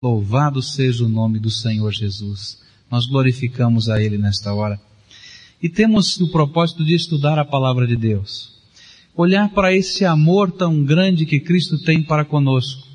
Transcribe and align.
Louvado 0.00 0.62
seja 0.62 1.04
o 1.04 1.08
nome 1.08 1.40
do 1.40 1.50
Senhor 1.50 1.92
Jesus. 1.92 2.62
Nós 2.88 3.04
glorificamos 3.06 3.88
a 3.88 4.00
Ele 4.00 4.16
nesta 4.16 4.54
hora. 4.54 4.80
E 5.60 5.68
temos 5.68 6.20
o 6.20 6.30
propósito 6.30 6.84
de 6.84 6.94
estudar 6.94 7.36
a 7.36 7.44
palavra 7.44 7.84
de 7.84 7.96
Deus. 7.96 8.52
Olhar 9.16 9.48
para 9.48 9.74
esse 9.74 10.04
amor 10.04 10.52
tão 10.52 10.84
grande 10.84 11.26
que 11.26 11.40
Cristo 11.40 11.82
tem 11.82 12.00
para 12.00 12.24
conosco. 12.24 12.86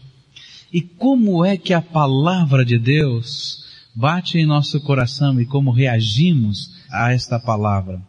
E 0.71 0.79
como 0.79 1.43
é 1.43 1.57
que 1.57 1.73
a 1.73 1.81
palavra 1.81 2.63
de 2.63 2.79
Deus 2.79 3.65
bate 3.93 4.37
em 4.37 4.45
nosso 4.45 4.79
coração 4.79 5.41
e 5.41 5.45
como 5.45 5.71
reagimos 5.71 6.71
a 6.89 7.11
esta 7.11 7.37
palavra. 7.37 8.01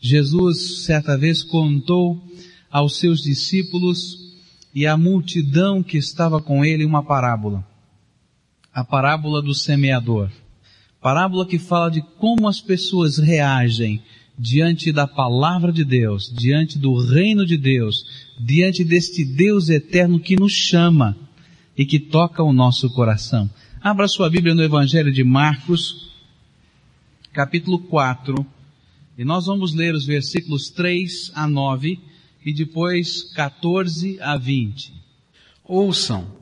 Jesus 0.00 0.82
certa 0.84 1.16
vez 1.16 1.44
contou 1.44 2.20
aos 2.72 2.98
seus 2.98 3.22
discípulos 3.22 4.18
e 4.74 4.84
à 4.84 4.96
multidão 4.96 5.80
que 5.80 5.96
estava 5.96 6.42
com 6.42 6.64
ele 6.64 6.84
uma 6.84 7.04
parábola 7.04 7.70
a 8.72 8.82
parábola 8.82 9.42
do 9.42 9.54
semeador. 9.54 10.30
Parábola 11.00 11.46
que 11.46 11.58
fala 11.58 11.90
de 11.90 12.00
como 12.18 12.48
as 12.48 12.60
pessoas 12.60 13.18
reagem 13.18 14.02
diante 14.38 14.90
da 14.92 15.06
palavra 15.06 15.72
de 15.72 15.84
Deus, 15.84 16.32
diante 16.34 16.78
do 16.78 16.96
reino 16.96 17.44
de 17.44 17.56
Deus, 17.56 18.04
diante 18.38 18.82
deste 18.82 19.24
Deus 19.24 19.68
eterno 19.68 20.18
que 20.18 20.36
nos 20.36 20.52
chama 20.52 21.16
e 21.76 21.84
que 21.84 21.98
toca 21.98 22.42
o 22.42 22.52
nosso 22.52 22.88
coração. 22.90 23.50
Abra 23.80 24.08
sua 24.08 24.30
Bíblia 24.30 24.54
no 24.54 24.62
Evangelho 24.62 25.12
de 25.12 25.24
Marcos, 25.24 26.12
capítulo 27.32 27.78
4, 27.78 28.46
e 29.18 29.24
nós 29.24 29.46
vamos 29.46 29.74
ler 29.74 29.94
os 29.94 30.06
versículos 30.06 30.70
3 30.70 31.32
a 31.34 31.46
9 31.46 32.00
e 32.44 32.52
depois 32.52 33.22
14 33.34 34.18
a 34.20 34.36
20. 34.36 34.92
Ouçam, 35.64 36.41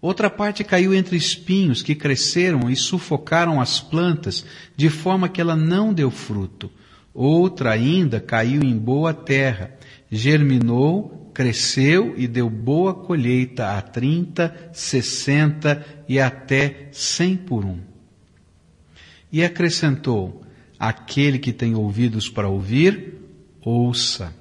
Outra 0.00 0.30
parte 0.30 0.64
caiu 0.64 0.94
entre 0.94 1.16
espinhos 1.16 1.82
que 1.82 1.94
cresceram 1.94 2.70
e 2.70 2.76
sufocaram 2.76 3.60
as 3.60 3.80
plantas, 3.80 4.46
de 4.74 4.88
forma 4.88 5.28
que 5.28 5.40
ela 5.40 5.54
não 5.54 5.92
deu 5.92 6.10
fruto. 6.10 6.70
Outra 7.12 7.72
ainda 7.72 8.18
caiu 8.18 8.62
em 8.62 8.76
boa 8.76 9.12
terra, 9.12 9.76
germinou, 10.10 11.30
cresceu 11.34 12.14
e 12.16 12.26
deu 12.26 12.48
boa 12.48 12.94
colheita 12.94 13.76
a 13.76 13.82
trinta, 13.82 14.70
sessenta 14.72 15.84
e 16.08 16.18
até 16.18 16.88
cem 16.92 17.36
por 17.36 17.64
um. 17.64 17.78
E 19.30 19.44
acrescentou, 19.44 20.42
aquele 20.78 21.38
que 21.38 21.52
tem 21.52 21.74
ouvidos 21.74 22.28
para 22.28 22.48
ouvir, 22.48 23.16
ouça. 23.60 24.34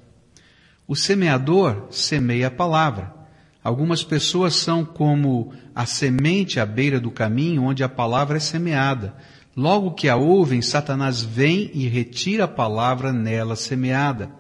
O 0.87 0.95
semeador 0.95 1.87
semeia 1.91 2.47
a 2.47 2.51
palavra. 2.51 3.18
Algumas 3.63 4.03
pessoas 4.03 4.55
são 4.55 4.85
como 4.85 5.51
a 5.75 5.85
semente 5.85 6.59
à 6.59 6.65
beira 6.65 6.99
do 6.99 7.11
caminho 7.11 7.63
onde 7.63 7.83
a 7.83 7.89
palavra 7.89 8.37
é 8.37 8.39
semeada. 8.39 9.13
Logo 9.55 9.91
que 9.91 10.07
a 10.07 10.15
ouvem, 10.15 10.61
Satanás 10.61 11.21
vem 11.21 11.69
e 11.73 11.87
retira 11.87 12.45
a 12.45 12.47
palavra 12.47 13.11
nela 13.11 13.57
semeada. 13.57 14.31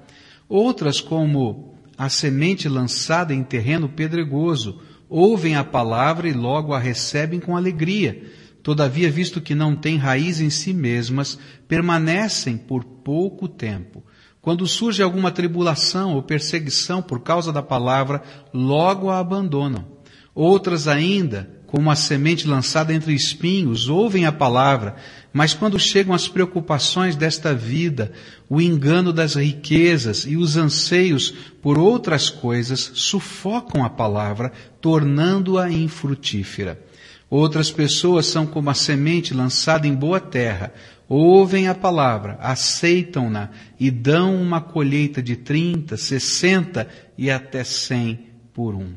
Outras, 0.47 1.01
como 1.01 1.75
a 1.97 2.07
semente 2.07 2.69
lançada 2.69 3.33
em 3.33 3.43
terreno 3.43 3.89
pedregoso, 3.89 4.81
ouvem 5.09 5.55
a 5.55 5.63
palavra 5.65 6.29
e 6.29 6.33
logo 6.33 6.73
a 6.73 6.79
recebem 6.79 7.41
com 7.41 7.57
alegria. 7.57 8.23
Todavia, 8.63 9.11
visto 9.11 9.41
que 9.41 9.53
não 9.53 9.75
têm 9.75 9.97
raiz 9.97 10.39
em 10.39 10.49
si 10.49 10.73
mesmas, 10.73 11.37
permanecem 11.67 12.57
por 12.57 12.85
pouco 12.85 13.49
tempo. 13.49 14.03
Quando 14.41 14.65
surge 14.65 15.03
alguma 15.03 15.31
tribulação 15.31 16.15
ou 16.15 16.23
perseguição 16.23 17.01
por 17.01 17.19
causa 17.19 17.51
da 17.51 17.61
palavra, 17.61 18.21
logo 18.53 19.09
a 19.09 19.19
abandonam. 19.19 19.85
Outras 20.33 20.87
ainda, 20.87 21.59
como 21.67 21.91
a 21.91 21.95
semente 21.95 22.47
lançada 22.47 22.93
entre 22.93 23.13
espinhos, 23.13 23.89
ouvem 23.89 24.25
a 24.25 24.31
palavra, 24.31 24.95
mas 25.33 25.53
quando 25.53 25.77
chegam 25.77 26.15
as 26.15 26.27
preocupações 26.27 27.15
desta 27.15 27.53
vida, 27.53 28.11
o 28.49 28.61
engano 28.61 29.11
das 29.11 29.35
riquezas 29.35 30.25
e 30.25 30.37
os 30.37 30.55
anseios 30.55 31.31
por 31.61 31.77
outras 31.77 32.29
coisas 32.29 32.91
sufocam 32.95 33.83
a 33.83 33.89
palavra, 33.89 34.51
tornando-a 34.81 35.69
infrutífera. 35.69 36.81
Outras 37.29 37.69
pessoas 37.69 38.25
são 38.25 38.47
como 38.47 38.71
a 38.71 38.73
semente 38.73 39.35
lançada 39.35 39.87
em 39.87 39.93
boa 39.93 40.19
terra, 40.19 40.73
ouvem 41.07 41.67
a 41.67 41.75
palavra, 41.75 42.33
aceitam-na 42.41 43.51
e 43.79 43.91
dão 43.91 44.41
uma 44.41 44.59
colheita 44.59 45.21
de 45.21 45.35
30, 45.35 45.95
60 45.95 46.89
e 47.15 47.29
até 47.29 47.63
100 47.63 48.19
por 48.51 48.73
um. 48.73 48.93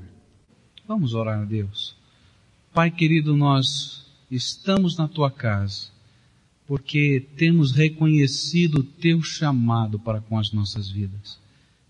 Vamos 0.89 1.13
orar 1.13 1.43
a 1.43 1.45
Deus. 1.45 1.95
Pai 2.73 2.91
querido, 2.91 3.37
nós 3.37 4.07
estamos 4.31 4.97
na 4.97 5.07
tua 5.07 5.31
casa 5.31 5.93
porque 6.67 7.29
temos 7.37 7.73
reconhecido 7.73 8.77
o 8.77 8.83
teu 8.83 9.23
chamado 9.23 9.99
para 9.99 10.23
com 10.23 10.39
as 10.39 10.53
nossas 10.53 10.89
vidas. 10.89 11.39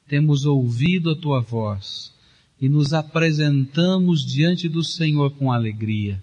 Temos 0.08 0.44
ouvido 0.44 1.10
a 1.10 1.16
tua 1.16 1.40
voz 1.40 2.12
e 2.60 2.68
nos 2.68 2.92
apresentamos 2.92 4.26
diante 4.26 4.68
do 4.68 4.82
Senhor 4.82 5.30
com 5.32 5.52
alegria 5.52 6.20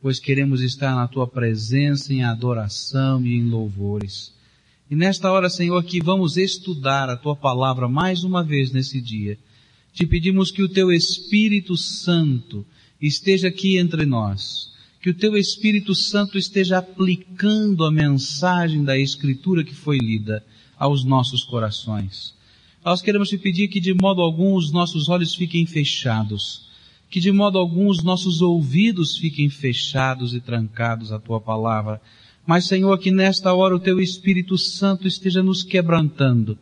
pois 0.00 0.20
queremos 0.20 0.60
estar 0.60 0.94
na 0.94 1.08
tua 1.08 1.26
presença 1.26 2.12
em 2.12 2.22
adoração 2.22 3.24
e 3.24 3.34
em 3.34 3.44
louvores. 3.44 4.32
E 4.90 4.94
nesta 4.94 5.30
hora, 5.30 5.50
Senhor, 5.50 5.82
que 5.84 6.00
vamos 6.00 6.36
estudar 6.36 7.10
a 7.10 7.16
tua 7.16 7.36
palavra 7.36 7.88
mais 7.88 8.24
uma 8.24 8.42
vez 8.42 8.70
nesse 8.70 9.00
dia. 9.00 9.38
Te 9.92 10.06
pedimos 10.06 10.50
que 10.50 10.62
o 10.62 10.68
teu 10.68 10.92
Espírito 10.92 11.76
Santo 11.76 12.64
esteja 13.00 13.48
aqui 13.48 13.76
entre 13.76 14.06
nós. 14.06 14.70
Que 15.02 15.10
o 15.10 15.14
teu 15.14 15.36
Espírito 15.36 15.94
Santo 15.94 16.38
esteja 16.38 16.78
aplicando 16.78 17.84
a 17.84 17.90
mensagem 17.90 18.84
da 18.84 18.98
Escritura 18.98 19.64
que 19.64 19.74
foi 19.74 19.98
lida 19.98 20.44
aos 20.78 21.04
nossos 21.04 21.42
corações. 21.42 22.34
Nós 22.84 23.02
queremos 23.02 23.28
te 23.28 23.36
pedir 23.36 23.68
que 23.68 23.80
de 23.80 23.92
modo 23.92 24.22
algum 24.22 24.54
os 24.54 24.70
nossos 24.72 25.08
olhos 25.08 25.34
fiquem 25.34 25.66
fechados 25.66 26.67
que 27.10 27.20
de 27.20 27.32
modo 27.32 27.58
algum 27.58 27.88
os 27.88 28.02
nossos 28.02 28.42
ouvidos 28.42 29.16
fiquem 29.16 29.48
fechados 29.48 30.34
e 30.34 30.40
trancados 30.40 31.12
à 31.12 31.18
tua 31.18 31.40
palavra. 31.40 32.00
Mas, 32.46 32.66
Senhor, 32.66 32.96
que 32.98 33.10
nesta 33.10 33.52
hora 33.52 33.76
o 33.76 33.80
teu 33.80 34.00
Espírito 34.00 34.56
Santo 34.58 35.06
esteja 35.06 35.42
nos 35.42 35.62
quebrantando. 35.62 36.58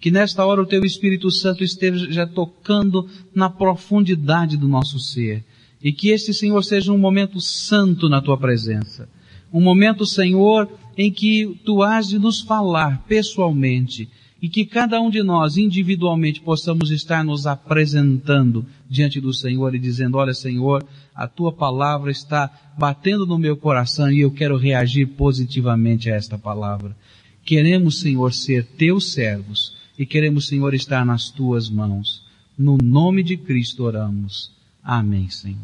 Que 0.00 0.10
nesta 0.10 0.44
hora 0.44 0.62
o 0.62 0.66
teu 0.66 0.84
Espírito 0.84 1.30
Santo 1.30 1.62
esteja 1.62 2.26
tocando 2.26 3.08
na 3.34 3.48
profundidade 3.48 4.56
do 4.56 4.66
nosso 4.66 4.98
ser. 4.98 5.44
E 5.82 5.92
que 5.92 6.08
este, 6.08 6.32
Senhor, 6.32 6.62
seja 6.62 6.92
um 6.92 6.98
momento 6.98 7.40
santo 7.40 8.08
na 8.08 8.20
tua 8.20 8.36
presença. 8.36 9.08
Um 9.52 9.60
momento, 9.60 10.06
Senhor, 10.06 10.68
em 10.96 11.10
que 11.10 11.58
tu 11.64 11.82
has 11.82 12.08
de 12.08 12.18
nos 12.18 12.40
falar 12.40 13.04
pessoalmente 13.06 14.08
e 14.42 14.48
que 14.48 14.66
cada 14.66 15.00
um 15.00 15.08
de 15.08 15.22
nós 15.22 15.56
individualmente 15.56 16.40
possamos 16.40 16.90
estar 16.90 17.24
nos 17.24 17.46
apresentando 17.46 18.66
diante 18.90 19.20
do 19.20 19.32
Senhor 19.32 19.72
e 19.72 19.78
dizendo, 19.78 20.16
olha 20.16 20.34
Senhor, 20.34 20.84
a 21.14 21.28
tua 21.28 21.52
palavra 21.52 22.10
está 22.10 22.50
batendo 22.76 23.24
no 23.24 23.38
meu 23.38 23.56
coração 23.56 24.10
e 24.10 24.18
eu 24.18 24.32
quero 24.32 24.56
reagir 24.56 25.06
positivamente 25.06 26.10
a 26.10 26.16
esta 26.16 26.36
palavra. 26.36 26.96
Queremos, 27.44 28.00
Senhor, 28.00 28.34
ser 28.34 28.66
teus 28.66 29.12
servos 29.12 29.76
e 29.96 30.04
queremos, 30.04 30.48
Senhor, 30.48 30.74
estar 30.74 31.06
nas 31.06 31.30
tuas 31.30 31.70
mãos. 31.70 32.24
No 32.58 32.76
nome 32.82 33.22
de 33.22 33.36
Cristo 33.36 33.84
oramos. 33.84 34.50
Amém, 34.82 35.30
Senhor. 35.30 35.58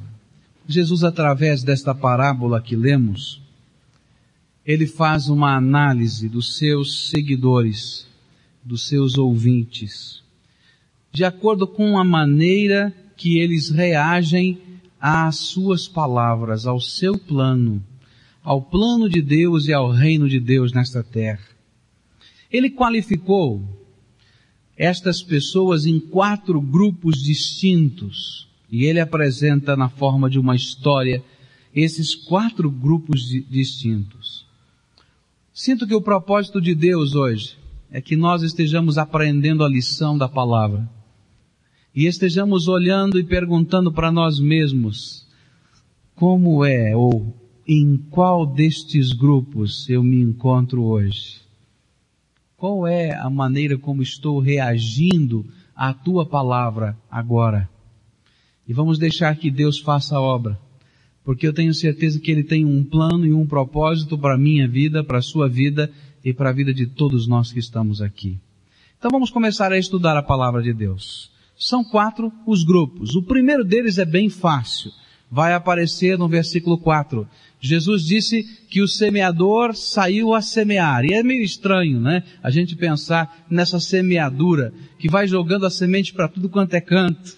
Jesus, 0.68 1.02
através 1.02 1.64
desta 1.64 1.92
parábola 1.92 2.62
que 2.62 2.76
lemos, 2.76 3.42
ele 4.64 4.86
faz 4.86 5.28
uma 5.28 5.56
análise 5.56 6.28
dos 6.28 6.56
seus 6.58 7.10
seguidores 7.10 8.06
dos 8.68 8.86
seus 8.86 9.16
ouvintes, 9.16 10.22
de 11.10 11.24
acordo 11.24 11.66
com 11.66 11.98
a 11.98 12.04
maneira 12.04 12.94
que 13.16 13.38
eles 13.38 13.70
reagem 13.70 14.58
às 15.00 15.36
suas 15.36 15.88
palavras, 15.88 16.66
ao 16.66 16.78
seu 16.78 17.18
plano, 17.18 17.82
ao 18.44 18.60
plano 18.60 19.08
de 19.08 19.22
Deus 19.22 19.68
e 19.68 19.72
ao 19.72 19.90
reino 19.90 20.28
de 20.28 20.38
Deus 20.38 20.70
nesta 20.70 21.02
terra. 21.02 21.48
Ele 22.52 22.68
qualificou 22.68 23.64
estas 24.76 25.22
pessoas 25.22 25.86
em 25.86 25.98
quatro 25.98 26.60
grupos 26.60 27.22
distintos 27.22 28.46
e 28.70 28.84
ele 28.84 29.00
apresenta 29.00 29.78
na 29.78 29.88
forma 29.88 30.28
de 30.28 30.38
uma 30.38 30.54
história 30.54 31.24
esses 31.74 32.14
quatro 32.14 32.70
grupos 32.70 33.22
distintos. 33.48 34.46
Sinto 35.54 35.86
que 35.86 35.94
o 35.94 36.02
propósito 36.02 36.60
de 36.60 36.74
Deus 36.74 37.14
hoje 37.14 37.56
é 37.90 38.00
que 38.00 38.16
nós 38.16 38.42
estejamos 38.42 38.98
aprendendo 38.98 39.64
a 39.64 39.68
lição 39.68 40.16
da 40.16 40.28
palavra 40.28 40.88
e 41.94 42.06
estejamos 42.06 42.68
olhando 42.68 43.18
e 43.18 43.24
perguntando 43.24 43.92
para 43.92 44.12
nós 44.12 44.38
mesmos 44.38 45.26
como 46.14 46.64
é 46.64 46.94
ou 46.94 47.34
em 47.66 47.96
qual 48.10 48.46
destes 48.46 49.12
grupos 49.12 49.88
eu 49.88 50.02
me 50.02 50.20
encontro 50.20 50.82
hoje. 50.84 51.40
Qual 52.56 52.86
é 52.86 53.14
a 53.14 53.30
maneira 53.30 53.78
como 53.78 54.02
estou 54.02 54.40
reagindo 54.40 55.46
à 55.74 55.92
tua 55.92 56.26
palavra 56.26 56.96
agora? 57.10 57.68
E 58.66 58.72
vamos 58.72 58.98
deixar 58.98 59.36
que 59.36 59.50
Deus 59.50 59.78
faça 59.78 60.16
a 60.16 60.20
obra, 60.20 60.58
porque 61.24 61.46
eu 61.46 61.52
tenho 61.52 61.72
certeza 61.72 62.18
que 62.18 62.30
Ele 62.30 62.42
tem 62.42 62.64
um 62.64 62.82
plano 62.82 63.26
e 63.26 63.32
um 63.32 63.46
propósito 63.46 64.18
para 64.18 64.34
a 64.34 64.38
minha 64.38 64.66
vida, 64.66 65.04
para 65.04 65.18
a 65.18 65.22
sua 65.22 65.48
vida 65.48 65.90
e 66.24 66.32
para 66.32 66.50
a 66.50 66.52
vida 66.52 66.72
de 66.72 66.86
todos 66.86 67.26
nós 67.26 67.52
que 67.52 67.58
estamos 67.58 68.02
aqui. 68.02 68.38
Então 68.98 69.10
vamos 69.10 69.30
começar 69.30 69.72
a 69.72 69.78
estudar 69.78 70.16
a 70.16 70.22
palavra 70.22 70.62
de 70.62 70.72
Deus. 70.72 71.30
São 71.56 71.84
quatro 71.84 72.32
os 72.46 72.64
grupos. 72.64 73.14
O 73.14 73.22
primeiro 73.22 73.64
deles 73.64 73.98
é 73.98 74.04
bem 74.04 74.28
fácil. 74.28 74.90
Vai 75.30 75.52
aparecer 75.52 76.18
no 76.18 76.28
versículo 76.28 76.78
4. 76.78 77.28
Jesus 77.60 78.04
disse 78.04 78.44
que 78.68 78.80
o 78.80 78.88
semeador 78.88 79.74
saiu 79.74 80.34
a 80.34 80.40
semear. 80.40 81.04
E 81.04 81.12
é 81.12 81.22
meio 81.22 81.42
estranho, 81.42 82.00
né? 82.00 82.22
A 82.42 82.50
gente 82.50 82.76
pensar 82.76 83.44
nessa 83.50 83.80
semeadura 83.80 84.72
que 84.98 85.08
vai 85.08 85.26
jogando 85.26 85.66
a 85.66 85.70
semente 85.70 86.12
para 86.12 86.28
tudo 86.28 86.48
quanto 86.48 86.74
é 86.74 86.80
canto. 86.80 87.36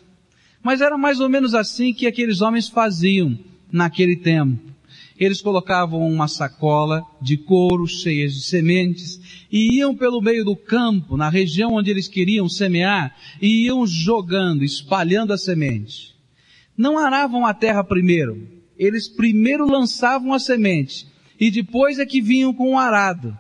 Mas 0.63 0.81
era 0.81 0.99
mais 0.99 1.21
ou 1.21 1.29
menos 1.29 1.55
assim 1.55 1.93
que 1.93 2.07
aqueles 2.07 2.43
homens 2.43 2.69
faziam 2.69 3.39
naquele 3.73 4.17
tempo. 4.17 4.71
Eles 5.21 5.43
colocavam 5.43 6.01
uma 6.01 6.27
sacola 6.27 7.05
de 7.21 7.37
couro 7.37 7.87
cheia 7.87 8.27
de 8.27 8.41
sementes 8.41 9.21
e 9.53 9.77
iam 9.77 9.95
pelo 9.95 10.23
meio 10.23 10.47
do 10.47 10.57
campo, 10.57 11.15
na 11.15 11.29
região 11.29 11.75
onde 11.75 11.91
eles 11.91 12.09
queriam 12.09 12.49
semear, 12.49 13.15
e 13.41 13.67
iam 13.67 13.87
jogando, 13.87 14.65
espalhando 14.65 15.35
a 15.35 15.39
semente. 15.39 16.15
Não 16.75 16.99
aravam 16.99 17.45
a 17.45 17.53
terra 17.53 17.85
primeiro, 17.85 18.49
eles 18.79 19.07
primeiro 19.07 19.71
lançavam 19.71 20.33
a 20.33 20.39
semente 20.39 21.07
e 21.39 21.51
depois 21.51 21.99
é 21.99 22.07
que 22.07 22.23
vinham 22.23 22.55
com 22.55 22.73
o 22.73 22.79
arado 22.79 23.37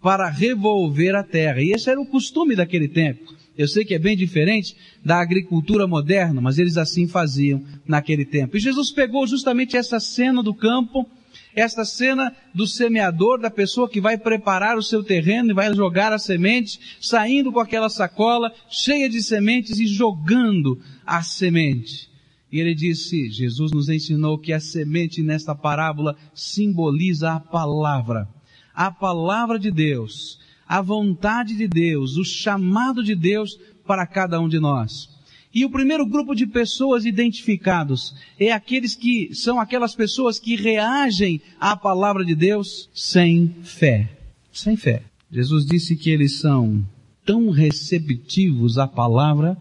para 0.00 0.30
revolver 0.30 1.16
a 1.16 1.24
terra. 1.24 1.60
E 1.60 1.72
esse 1.72 1.90
era 1.90 2.00
o 2.00 2.06
costume 2.06 2.54
daquele 2.54 2.86
tempo. 2.86 3.34
Eu 3.56 3.66
sei 3.66 3.84
que 3.84 3.94
é 3.94 3.98
bem 3.98 4.16
diferente 4.16 4.76
da 5.04 5.20
agricultura 5.20 5.86
moderna, 5.86 6.40
mas 6.40 6.58
eles 6.58 6.76
assim 6.76 7.08
faziam 7.08 7.64
naquele 7.86 8.24
tempo. 8.24 8.56
E 8.56 8.60
Jesus 8.60 8.90
pegou 8.90 9.26
justamente 9.26 9.76
essa 9.76 9.98
cena 9.98 10.42
do 10.42 10.54
campo, 10.54 11.08
essa 11.56 11.86
cena 11.86 12.36
do 12.54 12.66
semeador, 12.66 13.40
da 13.40 13.50
pessoa 13.50 13.88
que 13.88 13.98
vai 13.98 14.18
preparar 14.18 14.76
o 14.76 14.82
seu 14.82 15.02
terreno 15.02 15.50
e 15.50 15.54
vai 15.54 15.74
jogar 15.74 16.12
a 16.12 16.18
semente, 16.18 16.78
saindo 17.00 17.50
com 17.50 17.58
aquela 17.58 17.88
sacola 17.88 18.52
cheia 18.68 19.08
de 19.08 19.22
sementes 19.22 19.80
e 19.80 19.86
jogando 19.86 20.78
a 21.06 21.22
semente. 21.22 22.10
E 22.52 22.60
ele 22.60 22.74
disse, 22.74 23.30
Jesus 23.30 23.72
nos 23.72 23.88
ensinou 23.88 24.38
que 24.38 24.52
a 24.52 24.60
semente 24.60 25.22
nesta 25.22 25.54
parábola 25.54 26.14
simboliza 26.34 27.32
a 27.32 27.40
palavra. 27.40 28.28
A 28.74 28.90
palavra 28.90 29.58
de 29.58 29.70
Deus, 29.70 30.38
a 30.68 30.82
vontade 30.82 31.56
de 31.56 31.66
Deus, 31.66 32.18
o 32.18 32.24
chamado 32.24 33.02
de 33.02 33.14
Deus 33.14 33.58
para 33.86 34.06
cada 34.06 34.38
um 34.38 34.48
de 34.48 34.60
nós. 34.60 35.15
E 35.56 35.64
o 35.64 35.70
primeiro 35.70 36.04
grupo 36.04 36.34
de 36.34 36.46
pessoas 36.46 37.06
identificados 37.06 38.14
é 38.38 38.52
aqueles 38.52 38.94
que 38.94 39.34
são 39.34 39.58
aquelas 39.58 39.94
pessoas 39.94 40.38
que 40.38 40.54
reagem 40.54 41.40
à 41.58 41.74
palavra 41.74 42.22
de 42.22 42.34
Deus 42.34 42.90
sem 42.92 43.54
fé. 43.62 44.18
Sem 44.52 44.76
fé. 44.76 45.02
Jesus 45.32 45.64
disse 45.64 45.96
que 45.96 46.10
eles 46.10 46.40
são 46.40 46.86
tão 47.24 47.48
receptivos 47.48 48.76
à 48.76 48.86
palavra 48.86 49.56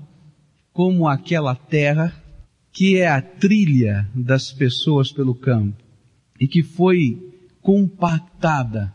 como 0.73 1.07
aquela 1.07 1.55
terra 1.55 2.13
que 2.73 2.97
é 2.97 3.07
a 3.07 3.21
trilha 3.21 4.05
das 4.13 4.51
pessoas 4.51 5.13
pelo 5.13 5.33
campo 5.33 5.81
e 6.37 6.45
que 6.45 6.61
foi 6.61 7.17
compactada 7.61 8.93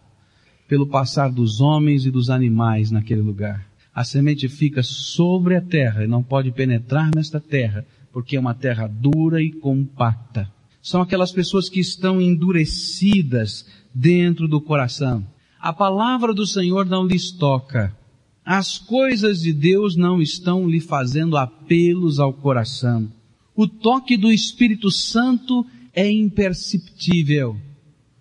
pelo 0.69 0.87
passar 0.87 1.33
dos 1.33 1.63
homens 1.63 2.05
e 2.05 2.11
dos 2.11 2.29
animais 2.29 2.91
naquele 2.91 3.23
lugar. 3.23 3.70
A 3.95 4.05
semente 4.05 4.49
fica 4.49 4.83
sobre 4.83 5.57
a 5.57 5.61
terra 5.61 6.05
e 6.05 6.09
não 6.09 6.23
pode 6.23 6.53
penetrar 6.53 7.11
nesta 7.15 7.41
terra, 7.41 7.85
porque 8.13 8.37
é 8.37 8.41
uma 8.41 8.55
terra 8.55 8.87
dura 8.87 9.43
e 9.43 9.51
compacta. 9.51 10.51
São 10.83 11.03
aquelas 11.03 11.33
pessoas 11.33 11.69
que 11.69 11.81
estão 11.81 12.21
endurecidas 12.21 13.67
dentro 13.95 14.49
do 14.49 14.61
coração. 14.61 15.27
A 15.59 15.73
palavra 15.73 16.33
do 16.33 16.47
Senhor 16.47 16.87
não 16.87 17.07
lhes 17.07 17.33
toca. 17.33 17.95
As 18.45 18.79
coisas 18.79 19.41
de 19.41 19.53
Deus 19.53 19.95
não 19.95 20.23
estão 20.23 20.69
lhe 20.69 20.81
fazendo 20.81 21.37
apelos 21.37 22.19
ao 22.19 22.33
coração. 22.33 23.13
O 23.55 23.69
toque 23.69 24.17
do 24.17 24.33
Espírito 24.33 24.91
Santo 24.91 25.67
é 25.93 26.11
imperceptível. 26.11 27.61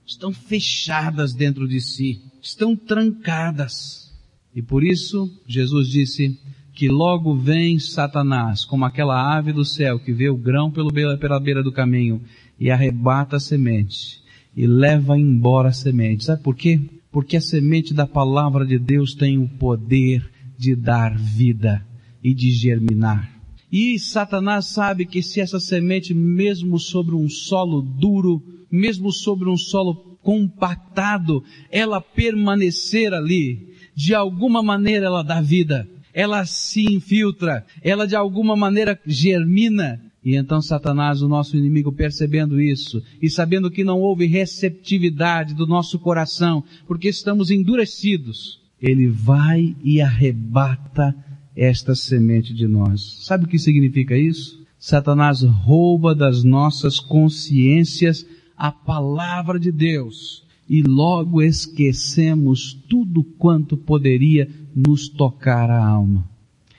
Estão 0.05 0.33
fechadas 0.33 1.33
dentro 1.33 1.67
de 1.67 1.79
si, 1.79 2.21
estão 2.41 2.75
trancadas. 2.75 4.08
E 4.55 4.61
por 4.61 4.83
isso, 4.83 5.29
Jesus 5.47 5.87
disse 5.87 6.39
que 6.73 6.87
logo 6.87 7.35
vem 7.35 7.77
Satanás, 7.77 8.65
como 8.65 8.85
aquela 8.85 9.37
ave 9.37 9.51
do 9.51 9.65
céu 9.65 9.99
que 9.99 10.13
vê 10.13 10.29
o 10.29 10.37
grão 10.37 10.71
pela 10.71 11.39
beira 11.39 11.61
do 11.61 11.71
caminho 11.71 12.21
e 12.59 12.71
arrebata 12.71 13.35
a 13.35 13.39
semente 13.39 14.21
e 14.55 14.65
leva 14.65 15.17
embora 15.17 15.69
a 15.69 15.73
semente. 15.73 16.25
Sabe 16.25 16.41
por 16.41 16.55
quê? 16.55 16.79
Porque 17.11 17.37
a 17.37 17.41
semente 17.41 17.93
da 17.93 18.05
palavra 18.05 18.65
de 18.65 18.77
Deus 18.77 19.13
tem 19.13 19.37
o 19.37 19.47
poder 19.47 20.29
de 20.57 20.75
dar 20.75 21.17
vida 21.17 21.85
e 22.23 22.33
de 22.33 22.51
germinar. 22.51 23.39
E 23.71 23.99
Satanás 23.99 24.65
sabe 24.65 25.05
que 25.05 25.21
se 25.21 25.39
essa 25.39 25.59
semente, 25.59 26.13
mesmo 26.13 26.79
sobre 26.79 27.15
um 27.15 27.29
solo 27.29 27.81
duro, 27.81 28.43
mesmo 28.71 29.11
sobre 29.11 29.47
um 29.47 29.57
solo 29.57 30.17
compactado, 30.21 31.43
ela 31.71 32.01
permanecer 32.01 33.13
ali, 33.13 33.68
de 33.99 34.15
alguma 34.15 34.63
maneira 34.63 35.07
ela 35.07 35.21
dá 35.21 35.41
vida, 35.41 35.85
ela 36.13 36.45
se 36.45 36.83
infiltra, 36.83 37.65
ela 37.83 38.07
de 38.07 38.15
alguma 38.15 38.55
maneira 38.55 38.97
germina. 39.05 40.01
E 40.23 40.37
então 40.37 40.61
Satanás, 40.61 41.21
o 41.21 41.27
nosso 41.27 41.57
inimigo, 41.57 41.91
percebendo 41.91 42.61
isso 42.61 43.03
e 43.21 43.29
sabendo 43.29 43.69
que 43.69 43.83
não 43.83 43.99
houve 43.99 44.25
receptividade 44.25 45.53
do 45.53 45.67
nosso 45.67 45.99
coração, 45.99 46.63
porque 46.87 47.09
estamos 47.09 47.51
endurecidos, 47.51 48.61
ele 48.81 49.05
vai 49.09 49.75
e 49.83 49.99
arrebata 49.99 51.13
esta 51.53 51.93
semente 51.93 52.53
de 52.53 52.69
nós. 52.69 53.25
Sabe 53.25 53.43
o 53.43 53.47
que 53.49 53.59
significa 53.59 54.17
isso? 54.17 54.65
Satanás 54.77 55.41
rouba 55.41 56.15
das 56.15 56.41
nossas 56.41 57.01
consciências 57.01 58.25
a 58.55 58.71
palavra 58.71 59.59
de 59.59 59.73
Deus 59.73 60.47
e 60.69 60.83
logo 60.83 61.41
esquecemos 61.41 62.73
tudo 62.87 63.23
quanto 63.23 63.75
poderia 63.75 64.47
nos 64.75 65.09
tocar 65.09 65.69
a 65.69 65.83
alma. 65.83 66.23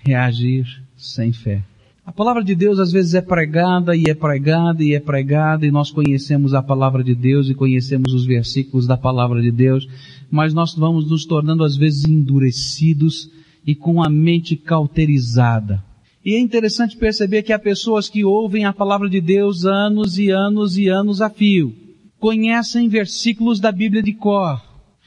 Reagir 0.04 0.66
sem 0.96 1.32
fé. 1.32 1.64
A 2.06 2.12
palavra 2.12 2.42
de 2.42 2.54
Deus 2.54 2.78
às 2.78 2.90
vezes 2.90 3.14
é 3.14 3.20
pregada 3.20 3.94
e 3.96 4.04
é 4.08 4.14
pregada 4.14 4.82
e 4.82 4.94
é 4.94 5.00
pregada 5.00 5.66
e 5.66 5.70
nós 5.70 5.90
conhecemos 5.90 6.54
a 6.54 6.62
palavra 6.62 7.04
de 7.04 7.14
Deus 7.14 7.48
e 7.48 7.54
conhecemos 7.54 8.14
os 8.14 8.24
versículos 8.24 8.86
da 8.86 8.96
palavra 8.96 9.42
de 9.42 9.50
Deus, 9.50 9.88
mas 10.30 10.54
nós 10.54 10.74
vamos 10.74 11.10
nos 11.10 11.24
tornando 11.24 11.64
às 11.64 11.76
vezes 11.76 12.04
endurecidos 12.04 13.30
e 13.66 13.74
com 13.74 14.02
a 14.02 14.08
mente 14.08 14.56
cauterizada. 14.56 15.84
E 16.24 16.34
é 16.34 16.40
interessante 16.40 16.96
perceber 16.96 17.42
que 17.42 17.52
há 17.52 17.58
pessoas 17.58 18.08
que 18.08 18.24
ouvem 18.24 18.64
a 18.64 18.72
palavra 18.72 19.08
de 19.08 19.20
Deus 19.20 19.64
anos 19.64 20.18
e 20.18 20.30
anos 20.30 20.76
e 20.76 20.88
anos 20.88 21.22
a 21.22 21.30
fio, 21.30 21.74
conhecem 22.20 22.88
versículos 22.88 23.58
da 23.58 23.72
Bíblia 23.72 24.02
de 24.02 24.12
cor, 24.12 24.62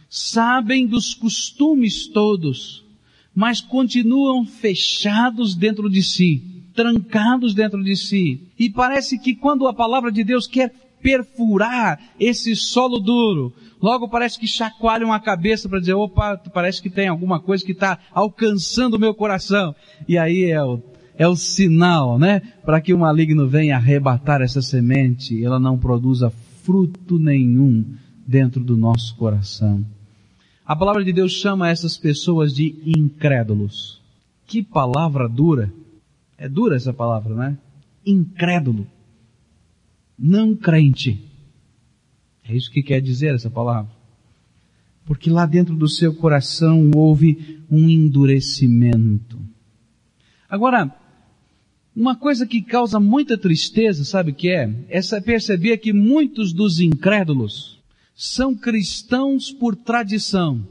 sabem 0.09 0.85
dos 0.85 1.13
costumes 1.13 2.07
todos, 2.07 2.83
mas 3.33 3.61
continuam 3.61 4.45
fechados 4.45 5.55
dentro 5.55 5.89
de 5.89 6.03
si, 6.03 6.65
trancados 6.75 7.53
dentro 7.53 7.83
de 7.83 7.95
si. 7.95 8.41
E 8.59 8.69
parece 8.69 9.17
que 9.17 9.35
quando 9.35 9.67
a 9.67 9.73
palavra 9.73 10.11
de 10.11 10.23
Deus 10.23 10.47
quer 10.47 10.73
perfurar 11.01 11.99
esse 12.19 12.55
solo 12.55 12.99
duro, 12.99 13.53
Logo 13.83 14.07
parece 14.07 14.39
que 14.39 14.47
chacoalham 14.47 15.11
a 15.11 15.19
cabeça 15.19 15.67
para 15.67 15.77
dizer, 15.77 15.93
opa, 15.93 16.37
parece 16.53 16.81
que 16.81 16.89
tem 16.89 17.09
alguma 17.09 17.41
coisa 17.41 17.65
que 17.65 17.73
está 17.73 17.99
alcançando 18.13 18.93
o 18.93 18.99
meu 18.99 19.13
coração. 19.13 19.75
E 20.07 20.17
aí 20.17 20.49
é 20.49 20.63
o, 20.63 20.81
é 21.17 21.27
o 21.27 21.35
sinal, 21.35 22.17
né? 22.17 22.41
Para 22.63 22.79
que 22.79 22.93
o 22.93 22.97
maligno 22.97 23.45
venha 23.45 23.75
arrebatar 23.75 24.41
essa 24.41 24.61
semente 24.61 25.43
ela 25.43 25.59
não 25.59 25.77
produza 25.77 26.31
fruto 26.63 27.19
nenhum 27.19 27.85
dentro 28.25 28.63
do 28.63 28.75
nosso 28.75 29.15
coração. 29.15 29.85
A 30.65 30.75
palavra 30.75 31.03
de 31.03 31.11
Deus 31.11 31.33
chama 31.33 31.69
essas 31.69 31.97
pessoas 31.97 32.53
de 32.53 32.75
incrédulos. 32.85 34.01
Que 34.47 34.63
palavra 34.63 35.27
dura. 35.27 35.71
É 36.37 36.47
dura 36.47 36.75
essa 36.75 36.93
palavra, 36.93 37.35
né? 37.35 37.57
Incrédulo. 38.05 38.87
Não 40.17 40.55
crente. 40.55 41.21
É 42.47 42.55
isso 42.55 42.71
que 42.71 42.81
quer 42.81 43.01
dizer 43.01 43.35
essa 43.35 43.49
palavra. 43.49 43.91
Porque 45.05 45.29
lá 45.29 45.45
dentro 45.45 45.75
do 45.75 45.87
seu 45.87 46.13
coração 46.15 46.91
houve 46.95 47.59
um 47.69 47.89
endurecimento. 47.89 49.37
Agora, 50.49 50.95
uma 51.95 52.15
coisa 52.15 52.45
que 52.47 52.61
causa 52.61 52.99
muita 52.99 53.37
tristeza, 53.37 54.03
sabe 54.03 54.31
o 54.31 54.35
que 54.35 54.49
é? 54.49 54.69
Essa 54.89 55.21
perceber 55.21 55.77
que 55.77 55.93
muitos 55.93 56.51
dos 56.51 56.79
incrédulos 56.79 57.79
são 58.15 58.55
cristãos 58.55 59.51
por 59.51 59.75
tradição. 59.75 60.67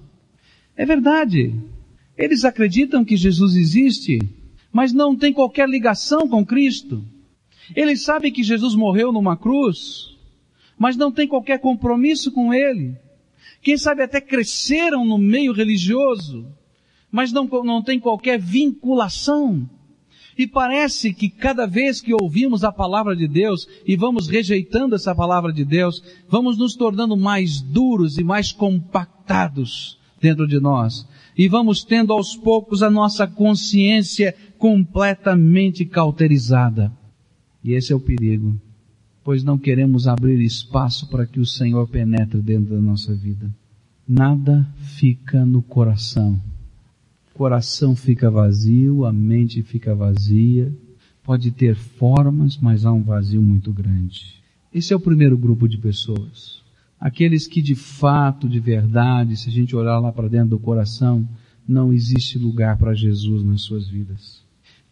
É 0.76 0.84
verdade. 0.84 1.54
Eles 2.16 2.44
acreditam 2.44 3.04
que 3.04 3.16
Jesus 3.16 3.54
existe, 3.54 4.18
mas 4.72 4.92
não 4.92 5.14
tem 5.16 5.32
qualquer 5.32 5.68
ligação 5.68 6.28
com 6.28 6.44
Cristo. 6.44 7.04
Eles 7.74 8.02
sabem 8.02 8.32
que 8.32 8.42
Jesus 8.42 8.74
morreu 8.74 9.12
numa 9.12 9.36
cruz, 9.36 10.16
mas 10.76 10.96
não 10.96 11.12
tem 11.12 11.28
qualquer 11.28 11.58
compromisso 11.58 12.32
com 12.32 12.52
Ele. 12.52 12.96
Quem 13.62 13.78
sabe 13.78 14.02
até 14.02 14.20
cresceram 14.20 15.04
no 15.04 15.16
meio 15.16 15.52
religioso, 15.52 16.46
mas 17.10 17.32
não, 17.32 17.46
não 17.64 17.80
tem 17.80 18.00
qualquer 18.00 18.40
vinculação. 18.40 19.68
E 20.36 20.46
parece 20.46 21.12
que 21.12 21.28
cada 21.28 21.66
vez 21.66 22.00
que 22.00 22.14
ouvimos 22.14 22.64
a 22.64 22.72
palavra 22.72 23.14
de 23.14 23.28
Deus 23.28 23.68
e 23.86 23.96
vamos 23.96 24.28
rejeitando 24.28 24.94
essa 24.94 25.14
palavra 25.14 25.52
de 25.52 25.64
Deus, 25.64 26.02
vamos 26.28 26.56
nos 26.56 26.74
tornando 26.74 27.16
mais 27.16 27.60
duros 27.60 28.18
e 28.18 28.24
mais 28.24 28.50
compactados 28.52 29.98
dentro 30.20 30.46
de 30.46 30.58
nós. 30.58 31.06
E 31.36 31.48
vamos 31.48 31.84
tendo 31.84 32.12
aos 32.12 32.36
poucos 32.36 32.82
a 32.82 32.90
nossa 32.90 33.26
consciência 33.26 34.34
completamente 34.58 35.84
cauterizada. 35.84 36.92
E 37.64 37.72
esse 37.72 37.92
é 37.92 37.96
o 37.96 38.00
perigo, 38.00 38.54
pois 39.24 39.44
não 39.44 39.58
queremos 39.58 40.08
abrir 40.08 40.40
espaço 40.40 41.08
para 41.08 41.26
que 41.26 41.40
o 41.40 41.46
Senhor 41.46 41.88
penetre 41.88 42.40
dentro 42.40 42.74
da 42.74 42.80
nossa 42.80 43.14
vida. 43.14 43.50
Nada 44.06 44.66
fica 44.96 45.44
no 45.44 45.62
coração. 45.62 46.40
Coração 47.34 47.96
fica 47.96 48.30
vazio, 48.30 49.04
a 49.04 49.12
mente 49.12 49.62
fica 49.62 49.94
vazia, 49.94 50.72
pode 51.22 51.50
ter 51.50 51.74
formas, 51.74 52.58
mas 52.58 52.84
há 52.84 52.92
um 52.92 53.02
vazio 53.02 53.40
muito 53.40 53.72
grande. 53.72 54.42
Esse 54.72 54.92
é 54.92 54.96
o 54.96 55.00
primeiro 55.00 55.36
grupo 55.36 55.68
de 55.68 55.78
pessoas. 55.78 56.62
Aqueles 57.00 57.46
que 57.46 57.60
de 57.60 57.74
fato, 57.74 58.48
de 58.48 58.60
verdade, 58.60 59.36
se 59.36 59.48
a 59.48 59.52
gente 59.52 59.74
olhar 59.74 59.98
lá 59.98 60.12
para 60.12 60.28
dentro 60.28 60.50
do 60.50 60.58
coração, 60.58 61.28
não 61.66 61.92
existe 61.92 62.38
lugar 62.38 62.76
para 62.76 62.94
Jesus 62.94 63.42
nas 63.42 63.62
suas 63.62 63.88
vidas. 63.88 64.42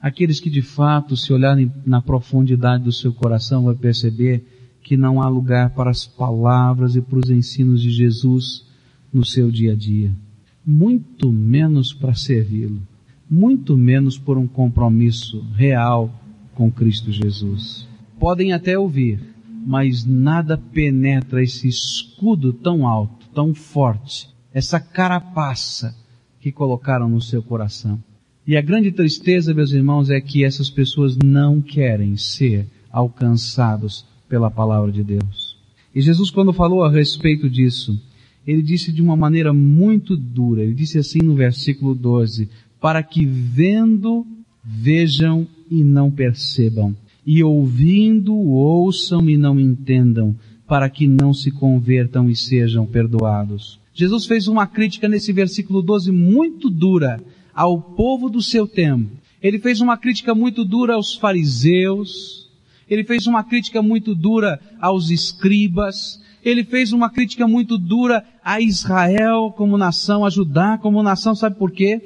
Aqueles 0.01 0.41
que 0.41 0.49
de 0.49 0.63
fato, 0.63 1.17
se 1.17 1.33
olharem 1.33 1.71
na 1.85 2.01
profundidade 2.01 2.85
do 2.85 2.93
seu 2.93 3.13
coração, 3.13 3.65
vai 3.65 3.75
perceber 3.75 4.45
que 4.83 4.97
não 4.97 5.21
há 5.21 5.29
lugar 5.29 5.71
para 5.71 5.91
as 5.91 6.07
palavras 6.07 6.97
e 6.97 7.03
para 7.03 7.19
os 7.19 7.31
ensinos 7.31 7.83
de 7.83 7.91
Jesus 7.91 8.67
no 9.13 9.25
seu 9.25 9.51
dia 9.51 9.73
a 9.73 9.77
dia. 9.77 10.13
Muito 10.65 11.33
menos 11.33 11.93
para 11.93 12.15
servi-lo. 12.15 12.83
Muito 13.29 13.77
menos 13.77 14.19
por 14.19 14.37
um 14.37 14.47
compromisso 14.47 15.41
real 15.55 16.13
com 16.55 16.71
Cristo 16.71 17.11
Jesus. 17.11 17.89
Podem 18.19 18.53
até 18.53 18.79
ouvir, 18.79 19.21
mas 19.67 20.05
nada 20.05 20.59
penetra 20.59 21.43
esse 21.43 21.69
escudo 21.69 22.53
tão 22.53 22.87
alto, 22.87 23.29
tão 23.35 23.55
forte, 23.55 24.29
essa 24.53 24.79
carapaça 24.79 25.97
que 26.41 26.51
colocaram 26.51 27.09
no 27.09 27.21
seu 27.21 27.43
coração. 27.43 28.03
E 28.47 28.57
a 28.57 28.61
grande 28.61 28.91
tristeza, 28.91 29.55
meus 29.55 29.73
irmãos, 29.73 30.11
é 30.11 30.21
que 30.21 30.45
essas 30.45 30.69
pessoas 30.69 31.17
não 31.17 31.61
querem 31.61 32.17
ser 32.17 32.67
alcançados 32.91 34.05
pela 34.29 34.51
palavra 34.51 34.91
de 34.91 35.05
Deus. 35.05 35.57
E 35.95 36.01
Jesus, 36.01 36.31
quando 36.31 36.53
falou 36.53 36.83
a 36.83 36.91
respeito 36.91 37.49
disso, 37.49 38.01
ele 38.47 38.63
disse 38.63 38.93
de 38.93 39.03
uma 39.03 39.17
maneira 39.17 39.53
muito 39.53 40.17
dura, 40.17 40.63
ele 40.63 40.75
disse 40.75 40.99
assim 40.99 41.21
no 41.23 41.35
versículo 41.35 41.95
12, 41.95 42.49
para 42.81 43.03
que 43.03 43.25
vendo, 43.25 44.27
vejam 44.65 45.47
e 45.71 45.85
não 45.85 46.11
percebam, 46.11 46.97
e 47.27 47.45
ouvindo, 47.45 48.35
ouçam 48.35 49.29
e 49.29 49.37
não 49.37 49.61
entendam, 49.61 50.35
para 50.67 50.89
que 50.89 51.07
não 51.07 51.35
se 51.35 51.51
convertam 51.51 52.31
e 52.31 52.37
sejam 52.37 52.87
perdoados. 52.87 53.79
Jesus 53.93 54.25
fez 54.25 54.49
uma 54.49 54.67
crítica 54.67 55.09
nesse 55.09 55.33
versículo 55.33 55.83
12 55.83 56.11
muito 56.13 56.71
dura 56.71 57.21
ao 57.53 57.81
povo 57.81 58.31
do 58.31 58.41
seu 58.41 58.67
tempo. 58.67 59.11
Ele 59.43 59.59
fez 59.59 59.81
uma 59.81 59.97
crítica 59.97 60.35
muito 60.35 60.65
dura 60.65 60.95
aos 60.95 61.15
fariseus, 61.15 62.49
ele 62.89 63.05
fez 63.05 63.27
uma 63.27 63.45
crítica 63.45 63.83
muito 63.83 64.15
dura 64.15 64.61
aos 64.81 65.11
escribas, 65.11 66.21
ele 66.45 66.65
fez 66.65 66.93
uma 66.93 67.11
crítica 67.11 67.47
muito 67.47 67.77
dura 67.77 68.25
a 68.45 68.61
Israel 68.61 69.53
como 69.57 69.79
nação, 69.79 70.25
a 70.25 70.31
Judá 70.31 70.79
como 70.79 71.03
nação, 71.03 71.35
sabe 71.35 71.57
por 71.57 71.71
quê? 71.71 72.01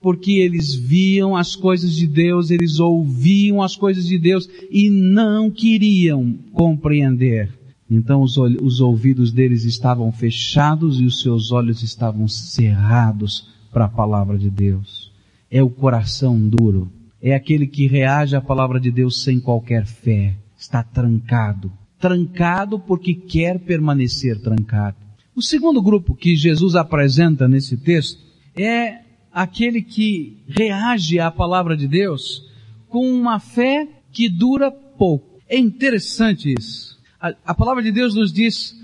Porque 0.00 0.32
eles 0.32 0.74
viam 0.74 1.36
as 1.36 1.54
coisas 1.54 1.94
de 1.94 2.06
Deus, 2.06 2.50
eles 2.50 2.80
ouviam 2.80 3.62
as 3.62 3.76
coisas 3.76 4.06
de 4.06 4.18
Deus 4.18 4.48
e 4.70 4.90
não 4.90 5.50
queriam 5.50 6.34
compreender. 6.52 7.50
Então 7.90 8.22
os, 8.22 8.36
os 8.36 8.80
ouvidos 8.80 9.32
deles 9.32 9.64
estavam 9.64 10.10
fechados 10.10 11.00
e 11.00 11.04
os 11.04 11.20
seus 11.20 11.52
olhos 11.52 11.82
estavam 11.82 12.26
cerrados 12.26 13.48
para 13.72 13.84
a 13.84 13.88
palavra 13.88 14.38
de 14.38 14.48
Deus. 14.48 15.12
É 15.50 15.62
o 15.62 15.70
coração 15.70 16.38
duro. 16.38 16.90
É 17.20 17.34
aquele 17.34 17.66
que 17.66 17.86
reage 17.86 18.34
à 18.34 18.40
palavra 18.40 18.80
de 18.80 18.90
Deus 18.90 19.22
sem 19.22 19.38
qualquer 19.38 19.86
fé. 19.86 20.34
Está 20.58 20.82
trancado. 20.82 21.70
Trancado 22.02 22.80
porque 22.80 23.14
quer 23.14 23.60
permanecer 23.60 24.40
trancado. 24.42 24.96
O 25.36 25.40
segundo 25.40 25.80
grupo 25.80 26.16
que 26.16 26.34
Jesus 26.34 26.74
apresenta 26.74 27.46
nesse 27.46 27.76
texto 27.76 28.20
é 28.56 29.02
aquele 29.32 29.80
que 29.80 30.36
reage 30.48 31.20
à 31.20 31.30
palavra 31.30 31.76
de 31.76 31.86
Deus 31.86 32.42
com 32.88 33.10
uma 33.10 33.38
fé 33.38 33.88
que 34.12 34.28
dura 34.28 34.70
pouco. 34.70 35.40
É 35.48 35.56
interessante 35.56 36.52
isso. 36.52 36.98
A, 37.20 37.34
a 37.46 37.54
palavra 37.54 37.82
de 37.82 37.90
Deus 37.90 38.14
nos 38.14 38.32
diz 38.32 38.76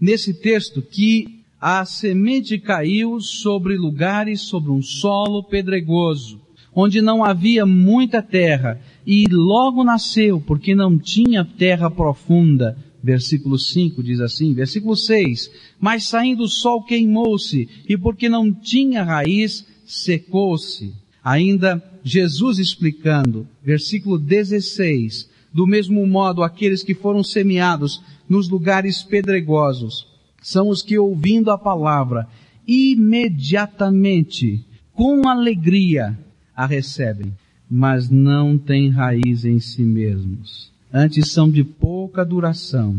nesse 0.00 0.34
texto 0.34 0.82
que 0.82 1.42
a 1.60 1.84
semente 1.84 2.58
caiu 2.58 3.20
sobre 3.20 3.76
lugares, 3.76 4.40
sobre 4.40 4.72
um 4.72 4.82
solo 4.82 5.44
pedregoso, 5.44 6.41
onde 6.74 7.02
não 7.02 7.24
havia 7.24 7.66
muita 7.66 8.22
terra, 8.22 8.80
e 9.06 9.26
logo 9.30 9.84
nasceu, 9.84 10.40
porque 10.40 10.74
não 10.74 10.98
tinha 10.98 11.44
terra 11.44 11.90
profunda. 11.90 12.76
Versículo 13.02 13.58
5 13.58 14.02
diz 14.02 14.20
assim, 14.20 14.54
versículo 14.54 14.96
6, 14.96 15.50
mas 15.80 16.06
saindo 16.06 16.44
o 16.44 16.48
sol 16.48 16.84
queimou-se, 16.84 17.68
e 17.88 17.96
porque 17.96 18.28
não 18.28 18.52
tinha 18.52 19.02
raiz, 19.02 19.66
secou-se. 19.84 20.94
Ainda 21.22 21.82
Jesus 22.04 22.58
explicando, 22.58 23.46
versículo 23.62 24.18
16, 24.18 25.28
do 25.52 25.66
mesmo 25.66 26.06
modo 26.06 26.42
aqueles 26.42 26.82
que 26.82 26.94
foram 26.94 27.22
semeados 27.22 28.00
nos 28.28 28.48
lugares 28.48 29.02
pedregosos, 29.02 30.06
são 30.40 30.68
os 30.68 30.82
que 30.82 30.98
ouvindo 30.98 31.50
a 31.50 31.58
palavra, 31.58 32.26
imediatamente, 32.66 34.64
com 34.92 35.28
alegria, 35.28 36.18
a 36.62 36.66
recebem, 36.66 37.32
mas 37.68 38.08
não 38.08 38.56
têm 38.56 38.88
raiz 38.88 39.44
em 39.44 39.58
si 39.58 39.82
mesmos. 39.82 40.70
Antes 40.92 41.32
são 41.32 41.50
de 41.50 41.64
pouca 41.64 42.24
duração. 42.24 42.96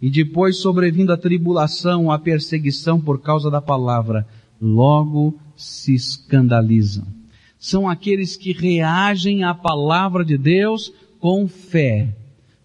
E 0.00 0.10
depois, 0.10 0.58
sobrevindo 0.58 1.12
a 1.12 1.16
tribulação, 1.16 2.10
a 2.10 2.18
perseguição 2.18 3.00
por 3.00 3.20
causa 3.20 3.50
da 3.50 3.62
palavra, 3.62 4.26
logo 4.60 5.38
se 5.56 5.94
escandalizam. 5.94 7.06
São 7.58 7.88
aqueles 7.88 8.36
que 8.36 8.52
reagem 8.52 9.42
à 9.42 9.54
palavra 9.54 10.24
de 10.24 10.36
Deus 10.36 10.92
com 11.18 11.48
fé, 11.48 12.14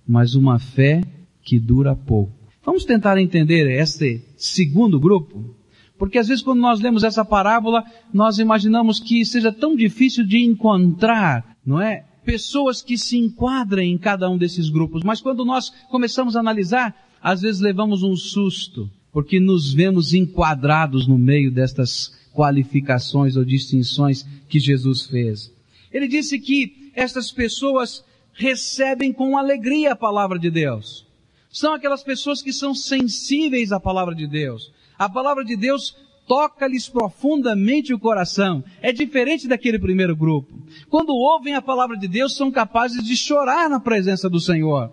mas 0.06 0.36
uma 0.36 0.60
fé 0.60 1.02
que 1.42 1.58
dura 1.58 1.96
pouco. 1.96 2.34
Vamos 2.66 2.84
tentar 2.84 3.18
entender 3.18 3.68
este 3.80 4.22
segundo 4.36 5.00
grupo? 5.00 5.56
Porque 6.04 6.20
às 6.20 6.28
vezes 6.28 6.44
quando 6.44 6.60
nós 6.60 6.82
lemos 6.82 7.02
essa 7.02 7.24
parábola, 7.24 7.82
nós 8.14 8.38
imaginamos 8.38 9.00
que 9.00 9.24
seja 9.24 9.54
tão 9.54 9.74
difícil 9.74 10.28
de 10.28 10.44
encontrar, 10.44 11.56
não 11.66 11.80
é? 11.80 12.04
Pessoas 12.26 12.82
que 12.82 12.98
se 12.98 13.18
enquadrem 13.18 13.94
em 13.94 13.98
cada 13.98 14.30
um 14.30 14.38
desses 14.38 14.68
grupos. 14.68 15.02
Mas 15.02 15.22
quando 15.22 15.46
nós 15.46 15.70
começamos 15.90 16.36
a 16.36 16.42
analisar, 16.42 16.94
às 17.22 17.40
vezes 17.40 17.62
levamos 17.62 18.04
um 18.04 18.18
susto, 18.18 18.90
porque 19.14 19.40
nos 19.40 19.74
vemos 19.74 20.14
enquadrados 20.14 21.08
no 21.08 21.18
meio 21.18 21.50
destas 21.50 22.14
qualificações 22.34 23.38
ou 23.38 23.46
distinções 23.46 24.28
que 24.50 24.60
Jesus 24.60 25.06
fez. 25.06 25.54
Ele 25.90 26.10
disse 26.10 26.38
que 26.38 26.92
estas 26.94 27.32
pessoas 27.32 28.04
recebem 28.34 29.14
com 29.14 29.38
alegria 29.38 29.94
a 29.94 29.96
palavra 29.96 30.38
de 30.38 30.52
Deus 30.52 31.08
são 31.54 31.76
aquelas 31.76 32.04
pessoas 32.04 32.42
que 32.42 32.52
são 32.52 32.74
sensíveis 32.74 33.72
à 33.72 33.80
palavra 33.80 34.16
de 34.16 34.26
Deus. 34.26 34.74
A 34.98 35.10
palavra 35.10 35.44
de 35.44 35.56
Deus 35.56 35.96
toca-lhes 36.28 36.88
profundamente 36.88 37.94
o 37.94 38.00
coração. 38.00 38.64
É 38.82 38.92
diferente 38.92 39.48
daquele 39.48 39.80
primeiro 39.80 40.16
grupo. 40.16 40.54
Quando 40.90 41.14
ouvem 41.14 41.56
a 41.56 41.62
palavra 41.62 41.98
de 41.98 42.08
Deus, 42.08 42.36
são 42.36 42.52
capazes 42.52 43.04
de 43.04 43.16
chorar 43.16 43.70
na 43.70 43.80
presença 43.80 44.30
do 44.30 44.40
Senhor. 44.40 44.92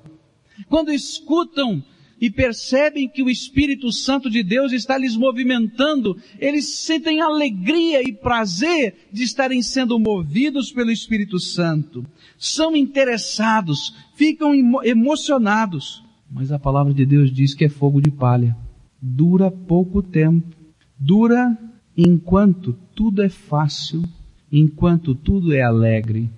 Quando 0.69 0.93
escutam 0.93 1.83
e 2.21 2.31
percebem 2.31 3.09
que 3.09 3.23
o 3.23 3.31
Espírito 3.31 3.91
Santo 3.91 4.29
de 4.29 4.43
Deus 4.43 4.73
está 4.73 4.99
lhes 4.99 5.17
movimentando, 5.17 6.17
eles 6.39 6.69
sentem 6.69 7.21
alegria 7.21 8.03
e 8.03 8.13
prazer 8.13 9.09
de 9.11 9.23
estarem 9.23 9.63
sendo 9.63 9.99
movidos 9.99 10.71
pelo 10.71 10.91
Espírito 10.91 11.39
Santo. 11.41 12.05
São 12.37 12.77
interessados, 12.77 13.95
ficam 14.15 14.53
emocionados. 14.85 16.05
Mas 16.31 16.53
a 16.53 16.59
palavra 16.59 16.93
de 16.93 17.07
Deus 17.07 17.33
diz 17.33 17.55
que 17.55 17.65
é 17.65 17.69
fogo 17.71 18.03
de 18.03 18.11
palha. 18.11 18.55
Dura 19.01 19.51
pouco 19.51 20.03
tempo. 20.03 20.57
Dura 20.99 21.57
enquanto 21.97 22.77
tudo 22.95 23.23
é 23.23 23.29
fácil, 23.29 24.03
enquanto 24.51 25.15
tudo 25.15 25.53
é 25.53 25.63
alegre, 25.63 26.29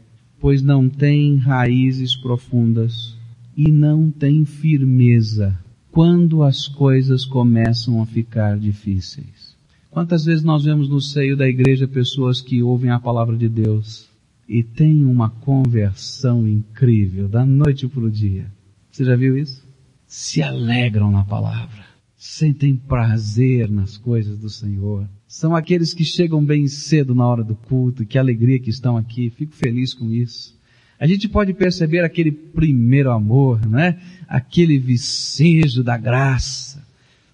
pois 0.40 0.62
não 0.62 0.88
tem 0.88 1.36
raízes 1.36 2.16
profundas 2.16 3.16
e 3.56 3.70
não 3.70 4.10
tem 4.10 4.44
firmeza 4.44 5.58
quando 5.90 6.42
as 6.42 6.66
coisas 6.66 7.24
começam 7.24 8.00
a 8.00 8.06
ficar 8.06 8.58
difíceis. 8.58 9.54
Quantas 9.90 10.24
vezes 10.24 10.42
nós 10.42 10.64
vemos 10.64 10.88
no 10.88 11.00
seio 11.02 11.36
da 11.36 11.46
igreja 11.46 11.86
pessoas 11.86 12.40
que 12.40 12.62
ouvem 12.62 12.90
a 12.90 12.98
palavra 12.98 13.36
de 13.36 13.46
Deus 13.46 14.08
e 14.48 14.62
têm 14.62 15.04
uma 15.04 15.28
conversão 15.28 16.48
incrível 16.48 17.28
da 17.28 17.44
noite 17.44 17.86
para 17.86 18.04
o 18.04 18.10
dia? 18.10 18.46
Você 18.90 19.04
já 19.04 19.14
viu 19.14 19.36
isso? 19.36 19.66
Se 20.06 20.42
alegram 20.42 21.10
na 21.10 21.24
palavra, 21.24 21.84
sentem 22.24 22.76
prazer 22.76 23.70
nas 23.70 23.96
coisas 23.96 24.38
do 24.38 24.48
Senhor. 24.48 25.08
São 25.26 25.56
aqueles 25.56 25.94
que 25.94 26.04
chegam 26.04 26.44
bem 26.44 26.66
cedo 26.68 27.14
na 27.14 27.26
hora 27.26 27.42
do 27.42 27.54
culto, 27.54 28.04
que 28.04 28.18
alegria 28.18 28.58
que 28.58 28.70
estão 28.70 28.96
aqui, 28.96 29.30
fico 29.30 29.54
feliz 29.54 29.94
com 29.94 30.10
isso 30.10 30.60
a 31.02 31.06
gente 31.08 31.28
pode 31.28 31.52
perceber 31.52 32.04
aquele 32.04 32.30
primeiro 32.30 33.10
amor, 33.10 33.66
né? 33.66 33.98
Aquele 34.28 34.78
vicejo 34.78 35.82
da 35.82 35.98
graça. 35.98 36.80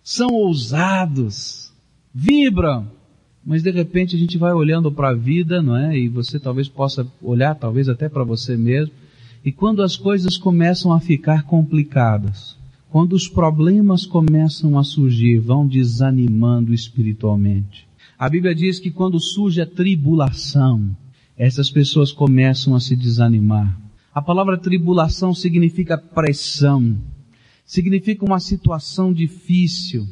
São 0.02 0.28
ousados, 0.28 1.70
vibram, 2.14 2.90
mas 3.44 3.62
de 3.62 3.70
repente 3.70 4.16
a 4.16 4.18
gente 4.18 4.38
vai 4.38 4.54
olhando 4.54 4.90
para 4.90 5.10
a 5.10 5.14
vida, 5.14 5.60
não 5.60 5.76
é? 5.76 5.98
E 5.98 6.08
você 6.08 6.40
talvez 6.40 6.66
possa 6.66 7.06
olhar, 7.20 7.54
talvez 7.56 7.90
até 7.90 8.08
para 8.08 8.24
você 8.24 8.56
mesmo. 8.56 8.94
E 9.44 9.52
quando 9.52 9.82
as 9.82 9.96
coisas 9.96 10.38
começam 10.38 10.90
a 10.90 10.98
ficar 10.98 11.42
complicadas, 11.42 12.56
quando 12.90 13.12
os 13.12 13.28
problemas 13.28 14.06
começam 14.06 14.78
a 14.78 14.84
surgir, 14.84 15.38
vão 15.38 15.66
desanimando 15.66 16.72
espiritualmente. 16.72 17.86
A 18.18 18.28
Bíblia 18.28 18.54
diz 18.54 18.80
que 18.80 18.90
quando 18.90 19.20
surge 19.20 19.60
a 19.60 19.66
tribulação, 19.66 20.96
essas 21.36 21.70
pessoas 21.70 22.10
começam 22.10 22.74
a 22.74 22.80
se 22.80 22.96
desanimar. 22.96 23.78
A 24.12 24.22
palavra 24.22 24.58
tribulação 24.58 25.34
significa 25.34 25.98
pressão, 25.98 26.98
significa 27.64 28.24
uma 28.24 28.40
situação 28.40 29.12
difícil. 29.12 30.08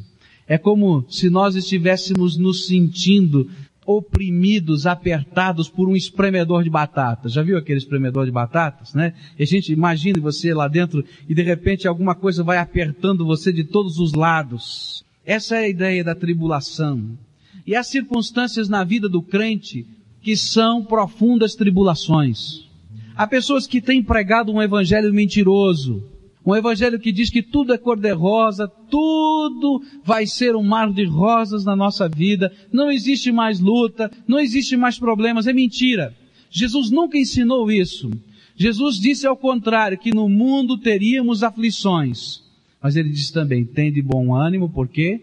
É 0.47 0.57
como 0.57 1.03
se 1.09 1.29
nós 1.29 1.55
estivéssemos 1.55 2.37
nos 2.37 2.67
sentindo 2.67 3.49
oprimidos, 3.87 4.85
apertados 4.85 5.69
por 5.69 5.87
um 5.87 5.95
espremedor 5.95 6.61
de 6.61 6.69
batatas. 6.69 7.31
Já 7.31 7.41
viu 7.41 7.57
aquele 7.57 7.77
espremedor 7.77 8.25
de 8.25 8.31
batatas, 8.31 8.93
né? 8.93 9.13
E 9.39 9.43
a 9.43 9.45
gente 9.45 9.71
imagina 9.71 10.19
você 10.19 10.53
lá 10.53 10.67
dentro 10.67 11.05
e 11.27 11.33
de 11.33 11.41
repente 11.41 11.87
alguma 11.87 12.13
coisa 12.13 12.43
vai 12.43 12.57
apertando 12.57 13.25
você 13.25 13.53
de 13.53 13.63
todos 13.63 13.97
os 13.97 14.13
lados. 14.13 15.05
Essa 15.25 15.55
é 15.55 15.59
a 15.59 15.69
ideia 15.69 16.03
da 16.03 16.13
tribulação. 16.13 17.17
E 17.65 17.77
as 17.77 17.87
circunstâncias 17.87 18.67
na 18.67 18.83
vida 18.83 19.07
do 19.07 19.21
crente 19.21 19.87
que 20.21 20.35
são 20.35 20.83
profundas 20.83 21.55
tribulações. 21.55 22.67
Há 23.15 23.25
pessoas 23.25 23.65
que 23.65 23.79
têm 23.79 24.03
pregado 24.03 24.51
um 24.51 24.61
evangelho 24.61 25.13
mentiroso, 25.13 26.03
um 26.47 26.55
evangelho 26.55 26.97
que 26.97 27.11
diz 27.11 27.29
que 27.29 27.41
tudo 27.41 27.73
é 27.73 27.77
cor-de-rosa, 27.77 28.69
tudo 28.89 29.83
vai 30.01 30.25
ser 30.25 30.55
um 30.55 30.63
mar 30.63 30.89
de 30.93 31.03
rosas 31.03 31.65
na 31.65 31.75
nossa 31.75 32.07
vida, 32.07 32.53
não 32.71 32.89
existe 32.89 33.33
mais 33.33 33.59
luta, 33.59 34.09
não 34.25 34.39
existe 34.39 34.77
mais 34.77 34.97
problemas, 34.97 35.45
é 35.45 35.51
mentira. 35.51 36.15
Jesus 36.49 36.89
nunca 36.89 37.17
ensinou 37.17 37.69
isso. 37.69 38.09
Jesus 38.55 38.97
disse 38.97 39.27
ao 39.27 39.35
contrário, 39.35 39.97
que 39.97 40.15
no 40.15 40.29
mundo 40.29 40.77
teríamos 40.77 41.43
aflições. 41.43 42.41
Mas 42.81 42.95
ele 42.95 43.09
disse 43.09 43.33
também, 43.33 43.65
tem 43.65 43.91
de 43.91 44.01
bom 44.01 44.33
ânimo, 44.33 44.69
porque 44.69 45.19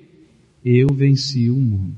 eu 0.62 0.88
venci 0.92 1.48
o 1.48 1.56
mundo. 1.56 1.96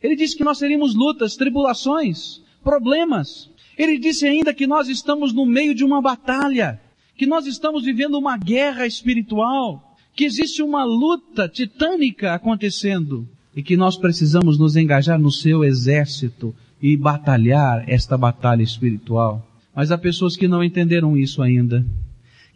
Ele 0.00 0.14
disse 0.14 0.36
que 0.36 0.44
nós 0.44 0.60
teríamos 0.60 0.94
lutas, 0.94 1.34
tribulações 1.34 2.40
problemas. 2.62 3.50
Ele 3.76 3.98
disse 3.98 4.24
ainda 4.24 4.54
que 4.54 4.68
nós 4.68 4.88
estamos 4.88 5.32
no 5.32 5.44
meio 5.44 5.74
de 5.74 5.84
uma 5.84 6.00
batalha, 6.00 6.80
que 7.18 7.26
nós 7.26 7.46
estamos 7.46 7.84
vivendo 7.84 8.16
uma 8.16 8.38
guerra 8.38 8.86
espiritual, 8.86 9.96
que 10.14 10.24
existe 10.24 10.62
uma 10.62 10.84
luta 10.84 11.48
titânica 11.48 12.32
acontecendo 12.32 13.28
e 13.56 13.62
que 13.62 13.76
nós 13.76 13.96
precisamos 13.96 14.56
nos 14.56 14.76
engajar 14.76 15.18
no 15.18 15.32
seu 15.32 15.64
exército 15.64 16.54
e 16.80 16.96
batalhar 16.96 17.84
esta 17.88 18.16
batalha 18.16 18.62
espiritual. 18.62 19.44
Mas 19.74 19.90
há 19.90 19.98
pessoas 19.98 20.36
que 20.36 20.46
não 20.46 20.62
entenderam 20.62 21.16
isso 21.16 21.42
ainda. 21.42 21.84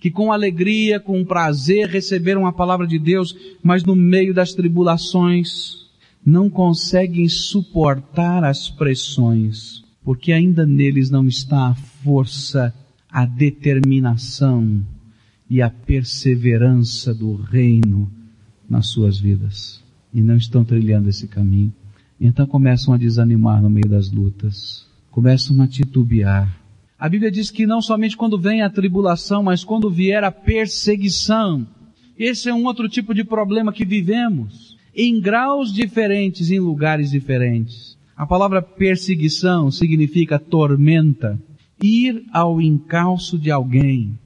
Que 0.00 0.12
com 0.12 0.32
alegria, 0.32 1.00
com 1.00 1.24
prazer 1.24 1.88
receberam 1.88 2.46
a 2.46 2.52
palavra 2.52 2.86
de 2.86 3.00
Deus, 3.00 3.36
mas 3.64 3.82
no 3.82 3.96
meio 3.96 4.32
das 4.32 4.54
tribulações 4.54 5.88
não 6.24 6.48
conseguem 6.48 7.28
suportar 7.28 8.44
as 8.44 8.70
pressões 8.70 9.82
porque 10.04 10.32
ainda 10.32 10.66
neles 10.66 11.10
não 11.10 11.26
está 11.26 11.68
a 11.68 11.74
força, 11.74 12.74
a 13.12 13.26
determinação 13.26 14.82
e 15.48 15.60
a 15.60 15.68
perseverança 15.68 17.12
do 17.12 17.34
reino 17.34 18.10
nas 18.68 18.86
suas 18.86 19.20
vidas. 19.20 19.82
E 20.14 20.22
não 20.22 20.36
estão 20.36 20.64
trilhando 20.64 21.10
esse 21.10 21.28
caminho. 21.28 21.72
Então 22.18 22.46
começam 22.46 22.94
a 22.94 22.96
desanimar 22.96 23.60
no 23.60 23.68
meio 23.68 23.88
das 23.88 24.10
lutas. 24.10 24.86
Começam 25.10 25.60
a 25.60 25.68
titubear. 25.68 26.58
A 26.98 27.08
Bíblia 27.08 27.30
diz 27.30 27.50
que 27.50 27.66
não 27.66 27.82
somente 27.82 28.16
quando 28.16 28.38
vem 28.38 28.62
a 28.62 28.70
tribulação, 28.70 29.42
mas 29.42 29.62
quando 29.62 29.90
vier 29.90 30.24
a 30.24 30.30
perseguição. 30.30 31.66
Esse 32.18 32.48
é 32.48 32.54
um 32.54 32.64
outro 32.64 32.88
tipo 32.88 33.12
de 33.12 33.24
problema 33.24 33.72
que 33.72 33.84
vivemos. 33.84 34.78
Em 34.94 35.20
graus 35.20 35.72
diferentes, 35.72 36.50
em 36.50 36.60
lugares 36.60 37.10
diferentes. 37.10 37.98
A 38.16 38.24
palavra 38.24 38.62
perseguição 38.62 39.70
significa 39.70 40.38
tormenta, 40.38 41.38
ir 41.82 42.24
ao 42.32 42.60
encalço 42.60 43.38
de 43.38 43.50
alguém. 43.50 44.18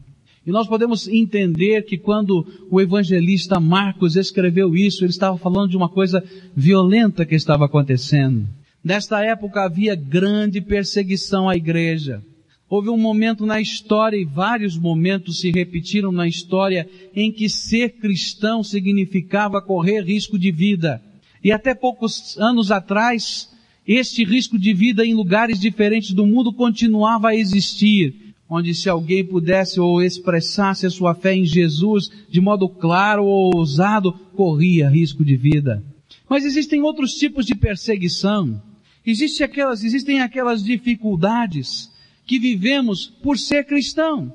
E 0.46 0.52
nós 0.52 0.68
podemos 0.68 1.08
entender 1.08 1.82
que 1.82 1.98
quando 1.98 2.46
o 2.70 2.80
evangelista 2.80 3.58
Marcos 3.58 4.14
escreveu 4.14 4.76
isso, 4.76 5.02
ele 5.02 5.10
estava 5.10 5.36
falando 5.36 5.70
de 5.70 5.76
uma 5.76 5.88
coisa 5.88 6.22
violenta 6.54 7.26
que 7.26 7.34
estava 7.34 7.64
acontecendo. 7.64 8.46
Nesta 8.82 9.20
época 9.24 9.64
havia 9.64 9.96
grande 9.96 10.60
perseguição 10.60 11.48
à 11.48 11.56
igreja. 11.56 12.22
Houve 12.68 12.88
um 12.88 12.96
momento 12.96 13.44
na 13.44 13.60
história, 13.60 14.16
e 14.16 14.24
vários 14.24 14.78
momentos 14.78 15.40
se 15.40 15.50
repetiram 15.50 16.12
na 16.12 16.28
história, 16.28 16.88
em 17.14 17.32
que 17.32 17.48
ser 17.48 17.98
cristão 17.98 18.62
significava 18.62 19.60
correr 19.60 20.02
risco 20.02 20.38
de 20.38 20.52
vida. 20.52 21.02
E 21.42 21.50
até 21.50 21.74
poucos 21.74 22.36
anos 22.38 22.70
atrás, 22.70 23.48
este 23.87 24.25
risco 24.25 24.59
de 24.59 24.75
vida 24.75 25.07
em 25.07 25.14
lugares 25.14 25.61
diferentes 25.61 26.12
do 26.12 26.27
mundo 26.27 26.53
continuava 26.53 27.29
a 27.29 27.37
existir, 27.37 28.35
onde 28.49 28.75
se 28.75 28.88
alguém 28.88 29.25
pudesse 29.25 29.79
ou 29.79 30.03
expressasse 30.03 30.87
a 30.87 30.90
sua 30.90 31.14
fé 31.14 31.35
em 31.35 31.44
Jesus 31.44 32.11
de 32.29 32.40
modo 32.40 32.68
claro 32.68 33.25
ou 33.25 33.55
ousado, 33.55 34.12
corria 34.35 34.88
risco 34.88 35.25
de 35.25 35.37
vida. 35.37 35.85
Mas 36.29 36.44
existem 36.44 36.83
outros 36.83 37.14
tipos 37.14 37.46
de 37.46 37.55
perseguição. 37.55 38.61
Existem 39.05 39.44
aquelas, 39.44 39.85
existem 39.85 40.20
aquelas 40.20 40.64
dificuldades 40.64 41.90
que 42.27 42.38
vivemos 42.38 43.07
por 43.07 43.38
ser 43.38 43.64
cristão. 43.64 44.35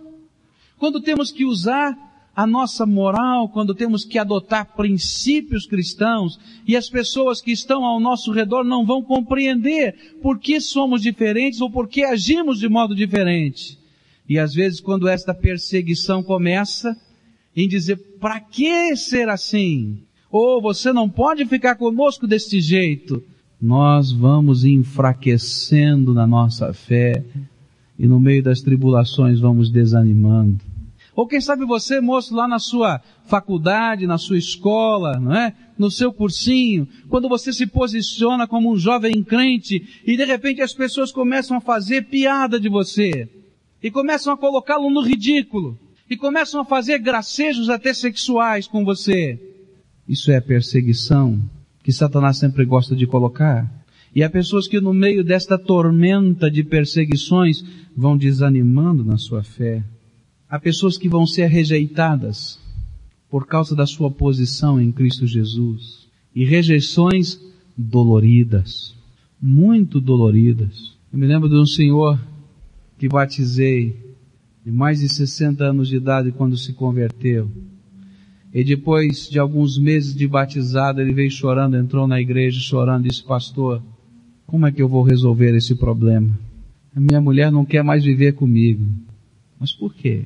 Quando 0.77 1.01
temos 1.01 1.31
que 1.31 1.45
usar 1.45 1.95
a 2.35 2.47
nossa 2.47 2.85
moral, 2.85 3.49
quando 3.49 3.75
temos 3.75 4.05
que 4.05 4.17
adotar 4.17 4.73
princípios 4.75 5.65
cristãos 5.65 6.39
e 6.65 6.77
as 6.77 6.89
pessoas 6.89 7.41
que 7.41 7.51
estão 7.51 7.83
ao 7.83 7.99
nosso 7.99 8.31
redor 8.31 8.63
não 8.63 8.85
vão 8.85 9.01
compreender 9.01 10.15
por 10.21 10.39
que 10.39 10.61
somos 10.61 11.01
diferentes 11.01 11.59
ou 11.59 11.69
por 11.69 11.89
que 11.89 12.03
agimos 12.03 12.59
de 12.59 12.69
modo 12.69 12.95
diferente. 12.95 13.77
E 14.29 14.39
às 14.39 14.53
vezes 14.53 14.79
quando 14.79 15.09
esta 15.09 15.33
perseguição 15.33 16.23
começa, 16.23 16.95
em 17.55 17.67
dizer, 17.67 17.97
para 18.19 18.39
que 18.39 18.95
ser 18.95 19.27
assim? 19.27 19.99
Ou 20.31 20.61
você 20.61 20.93
não 20.93 21.09
pode 21.09 21.45
ficar 21.45 21.75
conosco 21.75 22.25
deste 22.25 22.61
jeito. 22.61 23.21
Nós 23.61 24.09
vamos 24.11 24.63
enfraquecendo 24.63 26.13
na 26.13 26.25
nossa 26.25 26.73
fé 26.73 27.25
e 27.99 28.07
no 28.07 28.21
meio 28.21 28.41
das 28.41 28.61
tribulações 28.61 29.41
vamos 29.41 29.69
desanimando. 29.69 30.70
Ou 31.15 31.27
quem 31.27 31.41
sabe 31.41 31.65
você, 31.65 31.99
moço, 31.99 32.33
lá 32.33 32.47
na 32.47 32.59
sua 32.59 33.01
faculdade, 33.25 34.07
na 34.07 34.17
sua 34.17 34.37
escola, 34.37 35.19
não 35.19 35.35
é? 35.35 35.53
No 35.77 35.91
seu 35.91 36.13
cursinho, 36.13 36.87
quando 37.09 37.27
você 37.27 37.51
se 37.51 37.67
posiciona 37.67 38.47
como 38.47 38.71
um 38.71 38.77
jovem 38.77 39.23
crente 39.23 40.01
e 40.05 40.15
de 40.15 40.23
repente 40.23 40.61
as 40.61 40.73
pessoas 40.73 41.11
começam 41.11 41.57
a 41.57 41.61
fazer 41.61 42.03
piada 42.03 42.59
de 42.59 42.69
você 42.69 43.29
e 43.83 43.91
começam 43.91 44.31
a 44.33 44.37
colocá-lo 44.37 44.89
no 44.89 45.01
ridículo 45.01 45.77
e 46.09 46.15
começam 46.15 46.61
a 46.61 46.65
fazer 46.65 46.99
gracejos 46.99 47.69
até 47.69 47.93
sexuais 47.93 48.67
com 48.67 48.85
você. 48.85 49.39
Isso 50.07 50.31
é 50.31 50.39
perseguição 50.39 51.41
que 51.83 51.91
Satanás 51.91 52.37
sempre 52.37 52.65
gosta 52.65 52.95
de 52.95 53.07
colocar. 53.07 53.69
E 54.13 54.23
há 54.23 54.29
pessoas 54.29 54.67
que 54.67 54.79
no 54.81 54.93
meio 54.93 55.23
desta 55.23 55.57
tormenta 55.57 56.51
de 56.51 56.63
perseguições 56.63 57.63
vão 57.95 58.17
desanimando 58.17 59.03
na 59.05 59.17
sua 59.17 59.41
fé. 59.41 59.83
Há 60.51 60.59
pessoas 60.59 60.97
que 60.97 61.07
vão 61.07 61.25
ser 61.25 61.47
rejeitadas 61.47 62.59
por 63.29 63.47
causa 63.47 63.73
da 63.73 63.85
sua 63.85 64.11
posição 64.11 64.81
em 64.81 64.91
Cristo 64.91 65.25
Jesus. 65.25 66.09
E 66.35 66.43
rejeições 66.43 67.39
doloridas, 67.77 68.93
muito 69.41 70.01
doloridas. 70.01 70.97
Eu 71.11 71.17
me 71.17 71.25
lembro 71.25 71.47
de 71.47 71.55
um 71.55 71.65
senhor 71.65 72.19
que 72.97 73.07
batizei, 73.07 73.95
de 74.65 74.69
mais 74.69 74.99
de 74.99 75.07
60 75.07 75.63
anos 75.63 75.87
de 75.87 75.95
idade 75.95 76.33
quando 76.33 76.57
se 76.57 76.73
converteu. 76.73 77.49
E 78.53 78.61
depois 78.61 79.29
de 79.29 79.39
alguns 79.39 79.79
meses 79.79 80.13
de 80.13 80.27
batizado, 80.27 80.99
ele 80.99 81.13
veio 81.13 81.31
chorando, 81.31 81.77
entrou 81.77 82.05
na 82.05 82.19
igreja 82.19 82.59
chorando, 82.59 83.07
disse, 83.07 83.23
pastor, 83.23 83.81
como 84.45 84.67
é 84.67 84.71
que 84.73 84.81
eu 84.81 84.89
vou 84.89 85.03
resolver 85.03 85.55
esse 85.55 85.75
problema? 85.75 86.37
A 86.93 86.99
minha 86.99 87.21
mulher 87.21 87.49
não 87.53 87.63
quer 87.63 87.85
mais 87.85 88.03
viver 88.03 88.33
comigo. 88.33 88.85
Mas 89.57 89.71
por 89.71 89.93
quê? 89.93 90.25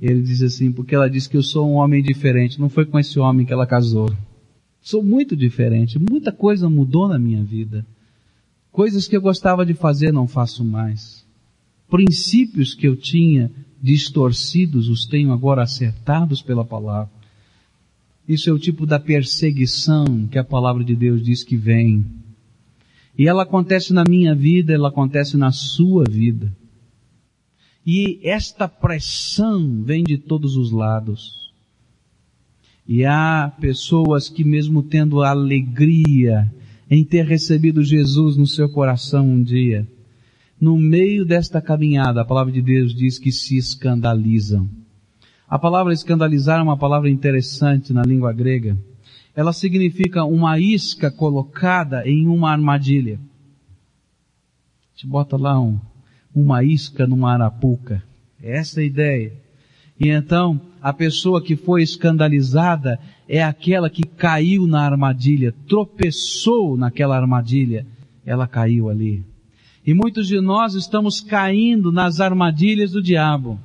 Ele 0.00 0.22
diz 0.22 0.42
assim, 0.42 0.72
porque 0.72 0.94
ela 0.94 1.10
diz 1.10 1.26
que 1.26 1.36
eu 1.36 1.42
sou 1.42 1.70
um 1.70 1.74
homem 1.74 2.02
diferente. 2.02 2.58
Não 2.58 2.70
foi 2.70 2.86
com 2.86 2.98
esse 2.98 3.18
homem 3.18 3.44
que 3.44 3.52
ela 3.52 3.66
casou. 3.66 4.10
Sou 4.80 5.02
muito 5.02 5.36
diferente. 5.36 5.98
Muita 5.98 6.32
coisa 6.32 6.70
mudou 6.70 7.06
na 7.06 7.18
minha 7.18 7.42
vida. 7.42 7.84
Coisas 8.72 9.06
que 9.06 9.16
eu 9.16 9.20
gostava 9.20 9.66
de 9.66 9.74
fazer 9.74 10.12
não 10.12 10.26
faço 10.26 10.64
mais. 10.64 11.26
Princípios 11.88 12.72
que 12.72 12.88
eu 12.88 12.96
tinha 12.96 13.50
distorcidos 13.82 14.88
os 14.88 15.06
tenho 15.06 15.32
agora 15.32 15.62
acertados 15.62 16.40
pela 16.40 16.64
palavra. 16.64 17.10
Isso 18.28 18.48
é 18.48 18.52
o 18.52 18.58
tipo 18.58 18.86
da 18.86 19.00
perseguição 19.00 20.26
que 20.30 20.38
a 20.38 20.44
palavra 20.44 20.84
de 20.84 20.94
Deus 20.94 21.22
diz 21.22 21.42
que 21.42 21.56
vem. 21.56 22.04
E 23.18 23.26
ela 23.26 23.42
acontece 23.42 23.92
na 23.92 24.04
minha 24.04 24.34
vida, 24.34 24.72
ela 24.72 24.88
acontece 24.88 25.36
na 25.36 25.50
sua 25.50 26.04
vida. 26.08 26.54
E 27.92 28.20
esta 28.22 28.68
pressão 28.68 29.82
vem 29.82 30.04
de 30.04 30.16
todos 30.16 30.56
os 30.56 30.70
lados. 30.70 31.52
E 32.86 33.04
há 33.04 33.52
pessoas 33.60 34.28
que 34.28 34.44
mesmo 34.44 34.80
tendo 34.80 35.24
alegria 35.24 36.48
em 36.88 37.02
ter 37.02 37.26
recebido 37.26 37.82
Jesus 37.82 38.36
no 38.36 38.46
seu 38.46 38.68
coração 38.68 39.28
um 39.28 39.42
dia, 39.42 39.88
no 40.60 40.78
meio 40.78 41.24
desta 41.24 41.60
caminhada, 41.60 42.20
a 42.20 42.24
palavra 42.24 42.52
de 42.52 42.62
Deus 42.62 42.94
diz 42.94 43.18
que 43.18 43.32
se 43.32 43.56
escandalizam. 43.56 44.70
A 45.48 45.58
palavra 45.58 45.92
escandalizar 45.92 46.60
é 46.60 46.62
uma 46.62 46.78
palavra 46.78 47.10
interessante 47.10 47.92
na 47.92 48.02
língua 48.02 48.32
grega. 48.32 48.78
Ela 49.34 49.52
significa 49.52 50.24
uma 50.24 50.60
isca 50.60 51.10
colocada 51.10 52.08
em 52.08 52.28
uma 52.28 52.52
armadilha. 52.52 53.18
A 53.18 54.94
gente 54.94 55.08
bota 55.08 55.36
lá 55.36 55.58
um, 55.60 55.80
uma 56.34 56.62
isca 56.62 57.06
numa 57.06 57.32
arapuca. 57.32 58.02
Essa 58.42 58.80
é 58.80 58.84
a 58.84 58.86
ideia. 58.86 59.32
E 59.98 60.08
então, 60.08 60.60
a 60.80 60.92
pessoa 60.92 61.42
que 61.42 61.56
foi 61.56 61.82
escandalizada 61.82 62.98
é 63.28 63.42
aquela 63.42 63.90
que 63.90 64.02
caiu 64.02 64.66
na 64.66 64.82
armadilha, 64.82 65.54
tropeçou 65.68 66.76
naquela 66.76 67.16
armadilha, 67.16 67.86
ela 68.24 68.46
caiu 68.46 68.88
ali. 68.88 69.22
E 69.86 69.92
muitos 69.92 70.26
de 70.26 70.40
nós 70.40 70.74
estamos 70.74 71.20
caindo 71.20 71.92
nas 71.92 72.20
armadilhas 72.20 72.92
do 72.92 73.02
diabo. 73.02 73.58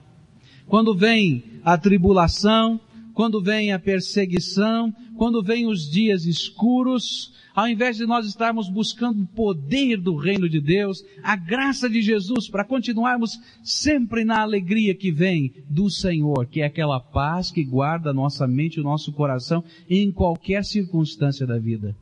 Quando 0.68 0.96
vem 0.96 1.44
a 1.64 1.78
tribulação, 1.78 2.80
quando 3.16 3.42
vem 3.42 3.72
a 3.72 3.80
perseguição, 3.80 4.94
quando 5.18 5.42
vem 5.42 5.66
os 5.66 5.90
dias 5.90 6.26
escuros, 6.26 7.34
ao 7.56 7.66
invés 7.66 7.96
de 7.96 8.06
nós 8.06 8.28
estarmos 8.28 8.68
buscando 8.68 9.24
o 9.24 9.28
poder 9.28 9.96
do 9.96 10.18
reino 10.18 10.50
de 10.50 10.60
Deus, 10.60 11.02
a 11.24 11.38
graça 11.38 11.90
de 11.90 12.02
Jesus, 12.02 12.50
para 12.50 12.66
continuarmos 12.66 13.40
sempre 13.64 14.26
na 14.26 14.42
alegria 14.42 14.94
que 14.94 15.12
vem 15.12 15.54
do 15.70 15.90
Senhor, 15.90 16.46
que 16.46 16.60
é 16.60 16.66
aquela 16.66 17.00
paz 17.00 17.50
que 17.50 17.64
guarda 17.64 18.14
nossa 18.14 18.46
mente 18.46 18.76
e 18.76 18.82
o 18.82 18.84
nosso 18.84 19.14
coração 19.14 19.64
em 19.90 20.12
qualquer 20.12 20.66
circunstância 20.66 21.48
da 21.48 21.58
vida. 21.58 21.96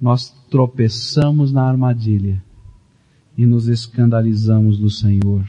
Nós 0.00 0.30
tropeçamos 0.50 1.52
na 1.52 1.62
armadilha 1.62 2.42
e 3.38 3.46
nos 3.46 3.68
escandalizamos 3.68 4.78
do 4.78 4.90
Senhor. 4.90 5.46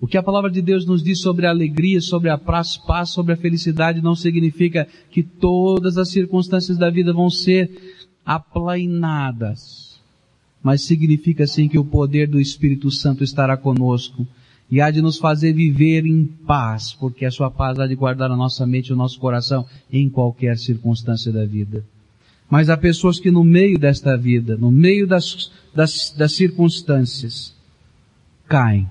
O 0.00 0.06
que 0.06 0.16
a 0.16 0.22
palavra 0.22 0.50
de 0.50 0.62
Deus 0.62 0.86
nos 0.86 1.02
diz 1.02 1.20
sobre 1.20 1.46
a 1.46 1.50
alegria, 1.50 2.00
sobre 2.00 2.30
a 2.30 2.38
paz, 2.38 2.76
paz, 2.76 3.10
sobre 3.10 3.32
a 3.32 3.36
felicidade, 3.36 4.00
não 4.00 4.14
significa 4.14 4.86
que 5.10 5.24
todas 5.24 5.98
as 5.98 6.10
circunstâncias 6.10 6.78
da 6.78 6.88
vida 6.88 7.12
vão 7.12 7.28
ser 7.28 7.98
aplainadas. 8.24 10.00
Mas 10.62 10.82
significa 10.82 11.46
sim 11.46 11.68
que 11.68 11.78
o 11.78 11.84
poder 11.84 12.28
do 12.28 12.40
Espírito 12.40 12.90
Santo 12.92 13.24
estará 13.24 13.56
conosco 13.56 14.24
e 14.70 14.80
há 14.80 14.90
de 14.90 15.02
nos 15.02 15.18
fazer 15.18 15.52
viver 15.52 16.06
em 16.06 16.26
paz, 16.26 16.92
porque 16.92 17.24
a 17.24 17.30
sua 17.30 17.50
paz 17.50 17.80
há 17.80 17.86
de 17.86 17.96
guardar 17.96 18.30
a 18.30 18.36
nossa 18.36 18.64
mente 18.66 18.88
e 18.88 18.92
o 18.92 18.96
nosso 18.96 19.18
coração 19.18 19.66
em 19.90 20.08
qualquer 20.08 20.58
circunstância 20.58 21.32
da 21.32 21.44
vida. 21.44 21.84
Mas 22.48 22.70
há 22.70 22.76
pessoas 22.76 23.18
que 23.18 23.30
no 23.30 23.42
meio 23.42 23.78
desta 23.78 24.16
vida, 24.16 24.56
no 24.56 24.70
meio 24.70 25.06
das, 25.08 25.50
das, 25.74 26.14
das 26.16 26.32
circunstâncias, 26.32 27.54
caem 28.46 28.88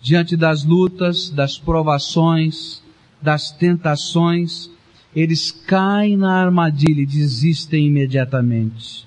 diante 0.00 0.36
das 0.36 0.64
lutas, 0.64 1.30
das 1.30 1.58
provações, 1.58 2.82
das 3.20 3.50
tentações, 3.50 4.70
eles 5.14 5.50
caem 5.50 6.16
na 6.16 6.40
armadilha 6.40 7.02
e 7.02 7.06
desistem 7.06 7.86
imediatamente. 7.86 9.06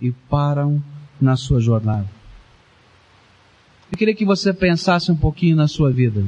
E 0.00 0.12
param 0.12 0.82
na 1.20 1.36
sua 1.36 1.60
jornada. 1.60 2.08
Eu 3.90 3.96
queria 3.96 4.14
que 4.14 4.24
você 4.24 4.52
pensasse 4.52 5.10
um 5.10 5.16
pouquinho 5.16 5.56
na 5.56 5.66
sua 5.66 5.90
vida. 5.90 6.24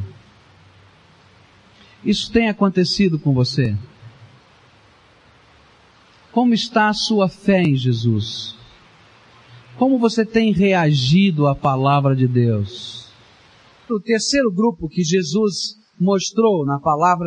Isso 2.04 2.32
tem 2.32 2.48
acontecido 2.48 3.18
com 3.18 3.34
você? 3.34 3.76
Como 6.32 6.54
está 6.54 6.88
a 6.88 6.94
sua 6.94 7.28
fé 7.28 7.62
em 7.62 7.76
Jesus? 7.76 8.56
Como 9.80 9.98
você 9.98 10.26
tem 10.26 10.52
reagido 10.52 11.46
à 11.46 11.56
palavra 11.56 12.14
de 12.14 12.28
Deus? 12.28 13.10
O 13.88 13.98
terceiro 13.98 14.52
grupo 14.52 14.90
que 14.90 15.02
Jesus 15.02 15.74
mostrou 15.98 16.66
na 16.66 16.78
palavra, 16.78 17.26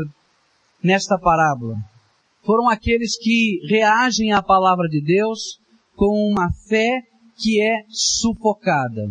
nesta 0.83 1.17
parábola, 1.17 1.75
foram 2.45 2.69
aqueles 2.69 3.17
que 3.17 3.59
reagem 3.67 4.33
à 4.33 4.43
palavra 4.43 4.87
de 4.87 5.01
Deus 5.03 5.57
com 5.95 6.31
uma 6.31 6.47
fé 6.69 7.01
que 7.39 7.59
é 7.59 7.85
sufocada. 7.89 9.01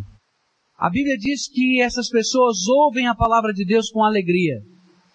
A 0.78 0.88
Bíblia 0.88 1.18
diz 1.18 1.48
que 1.48 1.80
essas 1.80 2.08
pessoas 2.08 2.68
ouvem 2.68 3.08
a 3.08 3.14
palavra 3.14 3.52
de 3.52 3.64
Deus 3.64 3.90
com 3.90 4.04
alegria. 4.04 4.62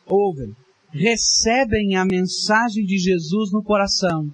Ouvem. 0.05 0.53
Recebem 0.91 1.95
a 1.95 2.03
mensagem 2.03 2.83
de 2.83 2.97
Jesus 2.97 3.53
no 3.53 3.63
coração, 3.63 4.27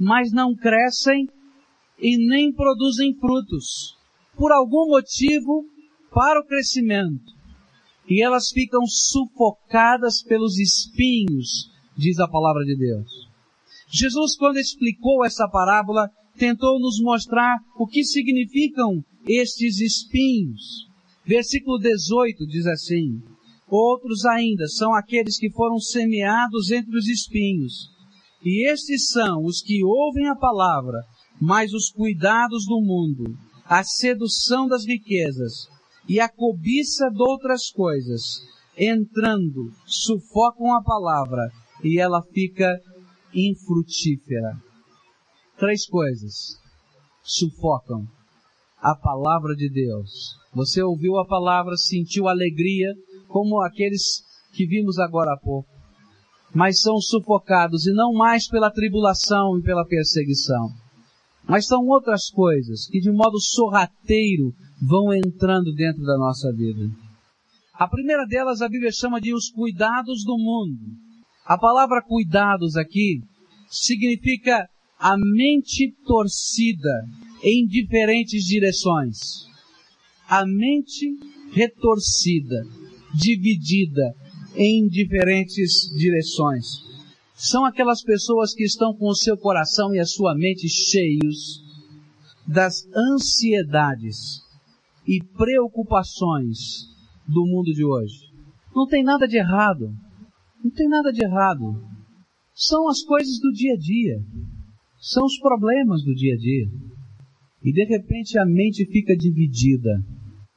mas 0.00 0.32
não 0.32 0.52
crescem 0.52 1.28
e 1.98 2.16
nem 2.28 2.52
produzem 2.52 3.14
frutos, 3.14 3.96
por 4.36 4.52
algum 4.52 4.88
motivo, 4.88 5.64
para 6.10 6.40
o 6.40 6.44
crescimento. 6.44 7.34
E 8.08 8.22
elas 8.22 8.50
ficam 8.50 8.86
sufocadas 8.86 10.22
pelos 10.22 10.58
espinhos, 10.58 11.70
diz 11.96 12.18
a 12.20 12.28
palavra 12.28 12.64
de 12.64 12.76
Deus. 12.76 13.28
Jesus, 13.88 14.36
quando 14.36 14.58
explicou 14.58 15.24
essa 15.24 15.48
parábola, 15.48 16.08
tentou 16.36 16.78
nos 16.78 17.00
mostrar 17.00 17.58
o 17.78 17.86
que 17.86 18.04
significam 18.04 19.02
estes 19.26 19.80
espinhos. 19.80 20.86
Versículo 21.24 21.78
18 21.78 22.46
diz 22.46 22.66
assim: 22.66 23.20
Outros 23.68 24.24
ainda 24.24 24.66
são 24.68 24.94
aqueles 24.94 25.38
que 25.38 25.50
foram 25.50 25.78
semeados 25.78 26.70
entre 26.70 26.96
os 26.96 27.08
espinhos. 27.08 27.90
E 28.44 28.70
estes 28.70 29.10
são 29.10 29.44
os 29.44 29.60
que 29.60 29.82
ouvem 29.82 30.28
a 30.28 30.36
palavra, 30.36 31.02
mas 31.40 31.72
os 31.72 31.90
cuidados 31.90 32.64
do 32.66 32.80
mundo, 32.80 33.36
a 33.64 33.84
sedução 33.84 34.66
das 34.66 34.86
riquezas 34.86 35.68
e 36.08 36.20
a 36.20 36.28
cobiça 36.28 37.10
de 37.10 37.22
outras 37.22 37.70
coisas, 37.70 38.40
entrando, 38.76 39.72
sufocam 39.84 40.72
a 40.74 40.82
palavra 40.82 41.50
e 41.82 41.98
ela 42.00 42.22
fica 42.22 42.80
infrutífera. 43.34 44.56
Três 45.58 45.86
coisas 45.86 46.58
sufocam 47.22 48.06
a 48.78 48.94
palavra 48.94 49.54
de 49.54 49.68
Deus. 49.68 50.36
Você 50.54 50.82
ouviu 50.82 51.18
a 51.18 51.26
palavra, 51.26 51.76
sentiu 51.76 52.28
alegria, 52.28 52.94
como 53.28 53.60
aqueles 53.60 54.24
que 54.52 54.66
vimos 54.66 54.98
agora 54.98 55.32
há 55.34 55.36
pouco, 55.36 55.68
mas 56.54 56.80
são 56.80 56.98
sufocados 56.98 57.86
e 57.86 57.92
não 57.92 58.12
mais 58.14 58.48
pela 58.48 58.70
tribulação 58.70 59.58
e 59.58 59.62
pela 59.62 59.84
perseguição 59.84 60.70
Mas 61.48 61.66
são 61.66 61.86
outras 61.86 62.28
coisas 62.28 62.86
que 62.88 62.98
de 62.98 63.10
modo 63.10 63.40
sorrateiro 63.40 64.52
vão 64.82 65.14
entrando 65.14 65.72
dentro 65.74 66.02
da 66.02 66.16
nossa 66.18 66.52
vida. 66.52 66.90
A 67.74 67.86
primeira 67.86 68.26
delas 68.26 68.62
a 68.62 68.68
Bíblia 68.68 68.90
chama 68.90 69.20
de 69.20 69.34
os 69.34 69.50
cuidados 69.50 70.24
do 70.24 70.36
mundo. 70.36 70.80
A 71.44 71.56
palavra 71.56 72.02
cuidados 72.02 72.76
aqui 72.76 73.20
significa 73.68 74.68
a 74.98 75.16
mente 75.16 75.94
torcida 76.06 77.04
em 77.42 77.66
diferentes 77.66 78.44
direções. 78.44 79.46
A 80.28 80.44
mente 80.44 81.16
retorcida, 81.52 82.66
dividida 83.14 84.14
em 84.56 84.88
diferentes 84.88 85.88
direções. 85.96 86.85
São 87.36 87.66
aquelas 87.66 88.02
pessoas 88.02 88.54
que 88.54 88.64
estão 88.64 88.94
com 88.94 89.08
o 89.08 89.14
seu 89.14 89.36
coração 89.36 89.94
e 89.94 89.98
a 89.98 90.06
sua 90.06 90.34
mente 90.34 90.66
cheios 90.70 91.62
das 92.48 92.88
ansiedades 92.96 94.40
e 95.06 95.22
preocupações 95.36 96.88
do 97.28 97.44
mundo 97.44 97.74
de 97.74 97.84
hoje. 97.84 98.32
Não 98.74 98.86
tem 98.86 99.04
nada 99.04 99.28
de 99.28 99.36
errado. 99.36 99.94
Não 100.64 100.70
tem 100.70 100.88
nada 100.88 101.12
de 101.12 101.22
errado. 101.22 101.78
São 102.54 102.88
as 102.88 103.02
coisas 103.02 103.38
do 103.38 103.52
dia 103.52 103.74
a 103.74 103.78
dia. 103.78 104.18
São 104.98 105.26
os 105.26 105.38
problemas 105.38 106.02
do 106.02 106.14
dia 106.14 106.32
a 106.32 106.38
dia. 106.38 106.66
E 107.62 107.70
de 107.70 107.84
repente 107.84 108.38
a 108.38 108.46
mente 108.46 108.86
fica 108.86 109.14
dividida. 109.14 110.02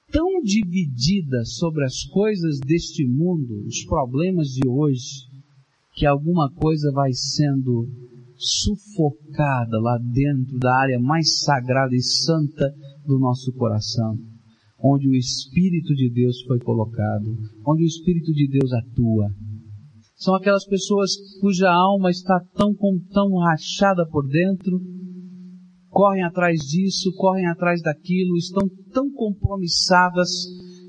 Tão 0.09 0.41
dividida 0.41 1.43
sobre 1.43 1.83
as 1.83 2.05
coisas 2.05 2.57
deste 2.59 3.05
mundo, 3.05 3.65
os 3.67 3.83
problemas 3.83 4.47
de 4.47 4.65
hoje, 4.65 5.28
que 5.99 6.05
alguma 6.05 6.49
coisa 6.55 6.89
vai 6.93 7.11
sendo 7.11 7.85
sufocada 8.37 9.77
lá 9.81 9.97
dentro 9.97 10.57
da 10.57 10.73
área 10.79 10.97
mais 10.97 11.41
sagrada 11.43 11.93
e 11.93 12.01
santa 12.01 12.73
do 13.05 13.19
nosso 13.19 13.51
coração 13.53 14.17
onde 14.81 15.09
o 15.09 15.15
Espírito 15.15 15.93
de 15.93 16.09
Deus 16.09 16.41
foi 16.43 16.57
colocado, 16.59 17.37
onde 17.67 17.83
o 17.83 17.85
Espírito 17.85 18.31
de 18.31 18.47
Deus 18.47 18.71
atua. 18.71 19.29
São 20.15 20.35
aquelas 20.35 20.65
pessoas 20.65 21.11
cuja 21.39 21.69
alma 21.69 22.09
está 22.09 22.39
tão, 22.55 22.73
tão 23.11 23.37
rachada 23.37 24.07
por 24.07 24.27
dentro, 24.27 24.79
correm 25.89 26.23
atrás 26.23 26.59
disso, 26.61 27.11
correm 27.15 27.47
atrás 27.47 27.81
daquilo, 27.81 28.37
estão 28.37 28.67
tão 28.93 29.11
compromissadas, 29.11 30.29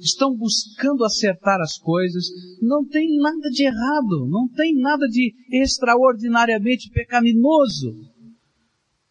estão 0.01 0.37
buscando 0.37 1.05
acertar 1.05 1.61
as 1.61 1.79
coisas, 1.79 2.27
não 2.61 2.85
tem 2.87 3.17
nada 3.19 3.51
de 3.51 3.65
errado, 3.65 4.27
não 4.29 4.49
tem 4.49 4.75
nada 4.75 5.07
de 5.07 5.33
extraordinariamente 5.53 6.91
pecaminoso, 6.91 7.95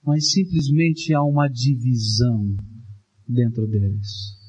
mas 0.04 0.32
simplesmente 0.32 1.14
há 1.14 1.24
uma 1.24 1.48
divisão 1.48 2.56
dentro 3.28 3.68
deles 3.68 4.40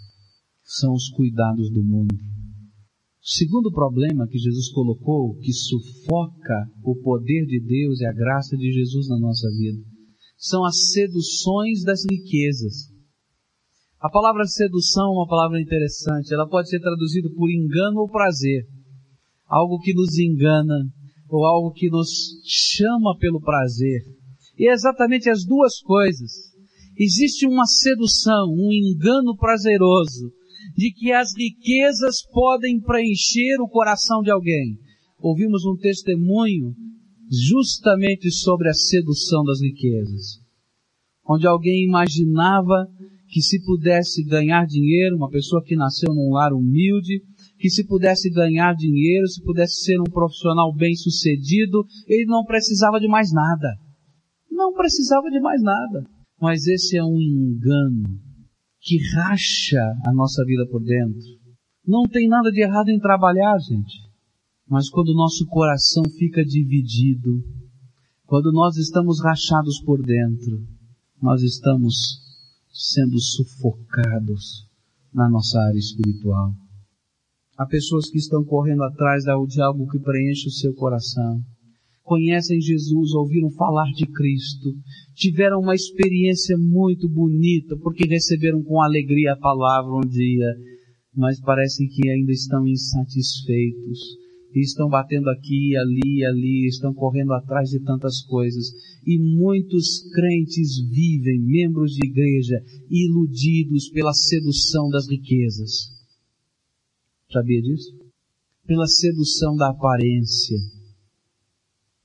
são 0.70 0.92
os 0.92 1.10
cuidados 1.10 1.68
do 1.72 1.82
mundo. 1.82 2.14
O 2.14 3.28
segundo 3.28 3.72
problema 3.72 4.26
que 4.28 4.38
Jesus 4.38 4.70
colocou, 4.70 5.34
que 5.38 5.52
sufoca 5.52 6.70
o 6.84 6.94
poder 7.02 7.44
de 7.46 7.60
Deus 7.60 8.00
e 8.00 8.06
a 8.06 8.12
graça 8.12 8.56
de 8.56 8.72
Jesus 8.72 9.08
na 9.08 9.18
nossa 9.18 9.48
vida, 9.50 9.82
são 10.38 10.64
as 10.64 10.92
seduções 10.92 11.82
das 11.82 12.02
riquezas. 12.08 12.89
A 14.00 14.08
palavra 14.08 14.46
sedução 14.46 15.08
é 15.08 15.16
uma 15.18 15.26
palavra 15.26 15.60
interessante. 15.60 16.32
Ela 16.32 16.48
pode 16.48 16.70
ser 16.70 16.80
traduzida 16.80 17.28
por 17.36 17.50
engano 17.50 18.00
ou 18.00 18.08
prazer. 18.08 18.64
Algo 19.46 19.78
que 19.78 19.92
nos 19.92 20.18
engana 20.18 20.88
ou 21.28 21.44
algo 21.44 21.70
que 21.72 21.90
nos 21.90 22.08
chama 22.46 23.14
pelo 23.18 23.42
prazer. 23.42 24.00
E 24.58 24.66
é 24.68 24.72
exatamente 24.72 25.28
as 25.28 25.44
duas 25.44 25.80
coisas. 25.80 26.32
Existe 26.96 27.46
uma 27.46 27.66
sedução, 27.66 28.48
um 28.48 28.72
engano 28.72 29.36
prazeroso 29.36 30.32
de 30.74 30.92
que 30.92 31.12
as 31.12 31.36
riquezas 31.36 32.22
podem 32.32 32.80
preencher 32.80 33.60
o 33.60 33.68
coração 33.68 34.22
de 34.22 34.30
alguém. 34.30 34.78
Ouvimos 35.18 35.66
um 35.66 35.76
testemunho 35.76 36.74
justamente 37.30 38.30
sobre 38.30 38.70
a 38.70 38.74
sedução 38.74 39.44
das 39.44 39.60
riquezas, 39.60 40.40
onde 41.28 41.46
alguém 41.46 41.84
imaginava 41.84 42.88
que 43.30 43.40
se 43.40 43.62
pudesse 43.64 44.24
ganhar 44.24 44.66
dinheiro, 44.66 45.16
uma 45.16 45.30
pessoa 45.30 45.62
que 45.62 45.76
nasceu 45.76 46.12
num 46.12 46.32
lar 46.32 46.52
humilde, 46.52 47.22
que 47.58 47.70
se 47.70 47.86
pudesse 47.86 48.28
ganhar 48.28 48.74
dinheiro, 48.74 49.28
se 49.28 49.40
pudesse 49.42 49.84
ser 49.84 50.00
um 50.00 50.10
profissional 50.10 50.74
bem 50.74 50.94
sucedido, 50.96 51.84
ele 52.08 52.24
não 52.26 52.44
precisava 52.44 52.98
de 52.98 53.06
mais 53.06 53.32
nada. 53.32 53.78
Não 54.50 54.72
precisava 54.72 55.30
de 55.30 55.38
mais 55.40 55.62
nada. 55.62 56.04
Mas 56.40 56.66
esse 56.66 56.96
é 56.96 57.04
um 57.04 57.20
engano 57.20 58.18
que 58.80 58.98
racha 59.14 59.80
a 60.06 60.12
nossa 60.12 60.44
vida 60.44 60.66
por 60.66 60.82
dentro. 60.82 61.20
Não 61.86 62.02
tem 62.02 62.26
nada 62.26 62.50
de 62.50 62.62
errado 62.62 62.88
em 62.88 62.98
trabalhar, 62.98 63.56
gente. 63.58 64.10
Mas 64.68 64.88
quando 64.88 65.10
o 65.10 65.16
nosso 65.16 65.46
coração 65.46 66.02
fica 66.18 66.44
dividido, 66.44 67.42
quando 68.26 68.50
nós 68.52 68.76
estamos 68.76 69.22
rachados 69.22 69.80
por 69.84 70.02
dentro, 70.02 70.66
nós 71.20 71.42
estamos 71.42 72.19
sendo 72.72 73.18
sufocados 73.18 74.66
na 75.12 75.28
nossa 75.28 75.58
área 75.60 75.78
espiritual. 75.78 76.52
Há 77.56 77.66
pessoas 77.66 78.10
que 78.10 78.18
estão 78.18 78.44
correndo 78.44 78.82
atrás 78.84 79.24
de 79.24 79.60
algo 79.60 79.88
que 79.90 79.98
preenche 79.98 80.48
o 80.48 80.52
seu 80.52 80.74
coração 80.74 81.42
conhecem 82.10 82.60
Jesus, 82.60 83.12
ouviram 83.14 83.50
falar 83.50 83.88
de 83.92 84.04
Cristo, 84.04 84.74
tiveram 85.14 85.60
uma 85.60 85.76
experiência 85.76 86.58
muito 86.58 87.08
bonita, 87.08 87.76
porque 87.76 88.04
receberam 88.04 88.64
com 88.64 88.82
alegria 88.82 89.32
a 89.32 89.38
palavra 89.38 89.92
um 89.92 90.08
dia, 90.08 90.56
mas 91.14 91.40
parecem 91.40 91.86
que 91.86 92.10
ainda 92.10 92.32
estão 92.32 92.66
insatisfeitos, 92.66 94.00
e 94.54 94.60
estão 94.60 94.88
batendo 94.88 95.28
aqui, 95.30 95.76
ali, 95.76 96.24
ali, 96.24 96.66
estão 96.66 96.92
correndo 96.92 97.32
atrás 97.32 97.70
de 97.70 97.80
tantas 97.80 98.22
coisas. 98.22 98.66
E 99.06 99.18
muitos 99.18 100.10
crentes 100.12 100.78
vivem, 100.88 101.40
membros 101.40 101.92
de 101.92 102.06
igreja, 102.06 102.62
iludidos 102.90 103.88
pela 103.90 104.12
sedução 104.12 104.88
das 104.90 105.08
riquezas. 105.08 105.90
Sabia 107.32 107.62
disso? 107.62 107.96
Pela 108.66 108.86
sedução 108.86 109.56
da 109.56 109.70
aparência 109.70 110.58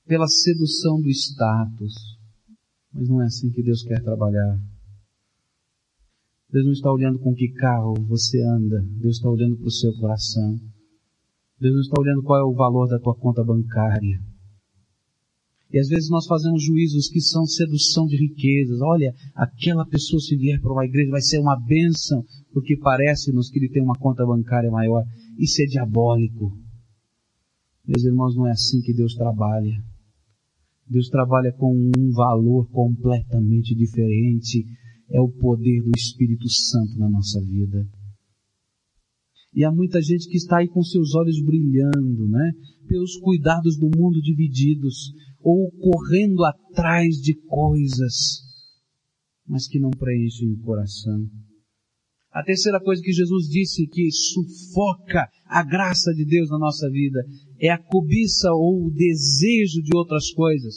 pela 0.06 0.28
sedução 0.28 1.00
do 1.00 1.10
status. 1.10 1.94
Mas 2.92 3.08
não 3.08 3.20
é 3.20 3.26
assim 3.26 3.50
que 3.50 3.62
Deus 3.62 3.82
quer 3.82 4.02
trabalhar. 4.02 4.58
Deus 6.50 6.64
não 6.64 6.72
está 6.72 6.90
olhando 6.90 7.18
com 7.18 7.34
que 7.34 7.48
carro 7.48 7.94
você 8.06 8.40
anda. 8.42 8.80
Deus 9.00 9.16
está 9.16 9.28
olhando 9.28 9.56
para 9.56 9.66
o 9.66 9.70
seu 9.70 9.92
coração. 9.98 10.58
Deus 11.58 11.74
não 11.74 11.80
está 11.80 12.00
olhando 12.00 12.22
qual 12.22 12.40
é 12.40 12.44
o 12.44 12.54
valor 12.54 12.86
da 12.86 12.98
tua 12.98 13.14
conta 13.14 13.42
bancária. 13.42 14.20
E 15.72 15.78
às 15.78 15.88
vezes 15.88 16.08
nós 16.10 16.26
fazemos 16.26 16.62
juízos 16.62 17.08
que 17.08 17.20
são 17.20 17.44
sedução 17.44 18.06
de 18.06 18.16
riquezas. 18.16 18.80
Olha, 18.80 19.12
aquela 19.34 19.84
pessoa 19.86 20.20
se 20.20 20.36
vier 20.36 20.60
para 20.60 20.72
uma 20.72 20.84
igreja 20.84 21.10
vai 21.10 21.20
ser 21.20 21.38
uma 21.38 21.56
bênção, 21.56 22.24
porque 22.52 22.76
parece-nos 22.76 23.50
que 23.50 23.58
ele 23.58 23.70
tem 23.70 23.82
uma 23.82 23.98
conta 23.98 24.24
bancária 24.24 24.70
maior. 24.70 25.02
Isso 25.38 25.62
é 25.62 25.66
diabólico. 25.66 26.56
Meus 27.86 28.04
irmãos, 28.04 28.36
não 28.36 28.46
é 28.46 28.52
assim 28.52 28.80
que 28.82 28.94
Deus 28.94 29.14
trabalha. 29.14 29.82
Deus 30.88 31.08
trabalha 31.08 31.52
com 31.52 31.74
um 31.74 32.12
valor 32.12 32.70
completamente 32.70 33.74
diferente. 33.74 34.64
É 35.10 35.20
o 35.20 35.28
poder 35.28 35.82
do 35.82 35.90
Espírito 35.96 36.48
Santo 36.48 36.98
na 36.98 37.08
nossa 37.08 37.40
vida. 37.40 37.86
E 39.56 39.64
há 39.64 39.72
muita 39.72 40.02
gente 40.02 40.28
que 40.28 40.36
está 40.36 40.58
aí 40.58 40.68
com 40.68 40.82
seus 40.82 41.14
olhos 41.14 41.42
brilhando, 41.42 42.28
né? 42.28 42.52
Pelos 42.86 43.16
cuidados 43.16 43.78
do 43.78 43.88
mundo 43.96 44.20
divididos, 44.20 45.14
ou 45.40 45.70
correndo 45.80 46.44
atrás 46.44 47.16
de 47.16 47.34
coisas, 47.48 48.42
mas 49.48 49.66
que 49.66 49.80
não 49.80 49.88
preenchem 49.88 50.52
o 50.52 50.58
coração. 50.58 51.24
A 52.30 52.44
terceira 52.44 52.78
coisa 52.80 53.00
que 53.02 53.12
Jesus 53.12 53.48
disse 53.48 53.86
que 53.86 54.10
sufoca 54.10 55.26
a 55.46 55.62
graça 55.62 56.12
de 56.12 56.26
Deus 56.26 56.50
na 56.50 56.58
nossa 56.58 56.90
vida 56.90 57.24
é 57.58 57.70
a 57.70 57.82
cobiça 57.82 58.52
ou 58.52 58.88
o 58.88 58.90
desejo 58.90 59.80
de 59.82 59.96
outras 59.96 60.32
coisas. 60.32 60.74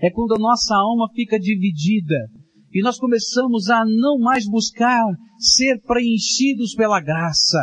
É 0.00 0.10
quando 0.10 0.36
a 0.36 0.38
nossa 0.38 0.74
alma 0.74 1.06
fica 1.14 1.38
dividida 1.38 2.16
e 2.72 2.80
nós 2.80 2.98
começamos 2.98 3.68
a 3.68 3.84
não 3.84 4.18
mais 4.18 4.46
buscar 4.48 5.04
ser 5.38 5.82
preenchidos 5.82 6.74
pela 6.74 6.98
graça 6.98 7.58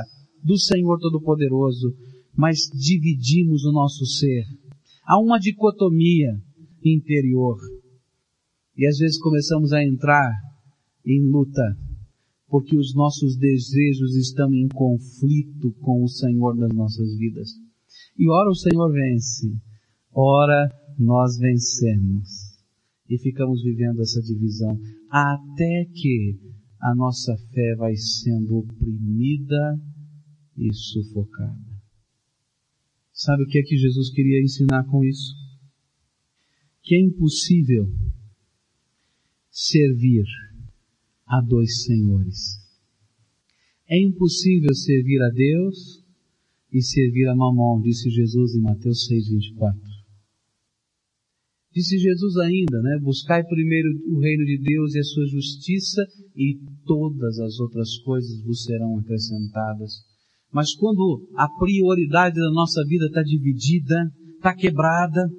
do 0.47 0.57
Senhor 0.57 0.97
Todo-Poderoso, 0.97 1.93
mas 2.33 2.69
dividimos 2.73 3.65
o 3.65 3.71
nosso 3.73 4.05
ser. 4.05 4.45
Há 5.05 5.19
uma 5.19 5.37
dicotomia 5.37 6.41
interior. 6.83 7.57
E 8.77 8.87
às 8.87 8.97
vezes 8.97 9.19
começamos 9.19 9.73
a 9.73 9.83
entrar 9.83 10.31
em 11.05 11.21
luta 11.29 11.63
porque 12.47 12.77
os 12.77 12.95
nossos 12.95 13.35
desejos 13.35 14.15
estão 14.15 14.53
em 14.53 14.69
conflito 14.69 15.73
com 15.81 16.01
o 16.01 16.07
Senhor 16.07 16.55
das 16.55 16.73
nossas 16.73 17.17
vidas. 17.17 17.49
E 18.17 18.29
ora 18.29 18.49
o 18.49 18.55
Senhor 18.55 18.89
vence, 18.89 19.51
ora 20.13 20.71
nós 20.97 21.37
vencemos. 21.37 22.55
E 23.09 23.17
ficamos 23.17 23.63
vivendo 23.63 24.01
essa 24.01 24.21
divisão 24.21 24.79
até 25.09 25.85
que 25.93 26.39
a 26.79 26.95
nossa 26.95 27.35
fé 27.53 27.75
vai 27.75 27.95
sendo 27.95 28.59
oprimida 28.59 29.79
e 30.57 30.73
sufocada. 30.73 31.77
Sabe 33.13 33.43
o 33.43 33.47
que 33.47 33.59
é 33.59 33.63
que 33.63 33.77
Jesus 33.77 34.11
queria 34.11 34.41
ensinar 34.41 34.83
com 34.85 35.03
isso? 35.03 35.35
Que 36.83 36.95
é 36.95 37.01
impossível 37.01 37.91
servir 39.49 40.25
a 41.25 41.41
dois 41.41 41.83
senhores. 41.83 42.57
É 43.89 43.99
impossível 43.99 44.73
servir 44.73 45.21
a 45.21 45.29
Deus 45.29 46.03
e 46.71 46.81
servir 46.81 47.27
a 47.27 47.35
Mamon, 47.35 47.81
disse 47.81 48.09
Jesus 48.09 48.55
em 48.55 48.61
Mateus 48.61 49.05
6, 49.05 49.29
24. 49.29 49.81
Disse 51.71 51.97
Jesus 51.97 52.37
ainda, 52.37 52.81
né? 52.81 52.99
Buscai 53.01 53.43
primeiro 53.43 53.89
o 54.07 54.19
reino 54.19 54.45
de 54.45 54.57
Deus 54.57 54.95
e 54.95 54.99
a 54.99 55.03
sua 55.03 55.27
justiça 55.27 56.01
e 56.35 56.59
todas 56.85 57.39
as 57.39 57.59
outras 57.59 57.97
coisas 57.99 58.41
vos 58.41 58.63
serão 58.63 58.97
acrescentadas. 58.97 60.03
Mas 60.57 60.73
quando 60.73 61.29
a 61.35 61.47
prioridade 61.47 62.33
da 62.33 62.49
nossa 62.49 62.83
vida 62.83 63.05
está 63.05 63.21
dividida, 63.21 64.11
está 64.37 64.55
quebrada, 64.55 65.29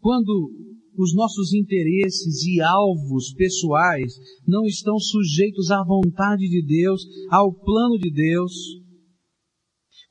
quando 0.00 0.50
os 0.98 1.14
nossos 1.14 1.54
interesses 1.54 2.44
e 2.44 2.60
alvos 2.60 3.32
pessoais 3.34 4.12
não 4.48 4.64
estão 4.64 4.98
sujeitos 4.98 5.70
à 5.70 5.84
vontade 5.84 6.48
de 6.48 6.66
Deus, 6.66 7.06
ao 7.30 7.54
plano 7.54 7.96
de 7.96 8.10
Deus, 8.10 8.52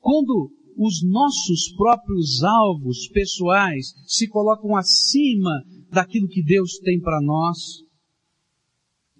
quando 0.00 0.50
os 0.78 1.02
nossos 1.06 1.70
próprios 1.76 2.42
alvos 2.42 3.06
pessoais 3.08 3.92
se 4.06 4.26
colocam 4.28 4.74
acima 4.74 5.62
daquilo 5.90 6.26
que 6.28 6.42
Deus 6.42 6.78
tem 6.78 6.98
para 6.98 7.20
nós, 7.20 7.58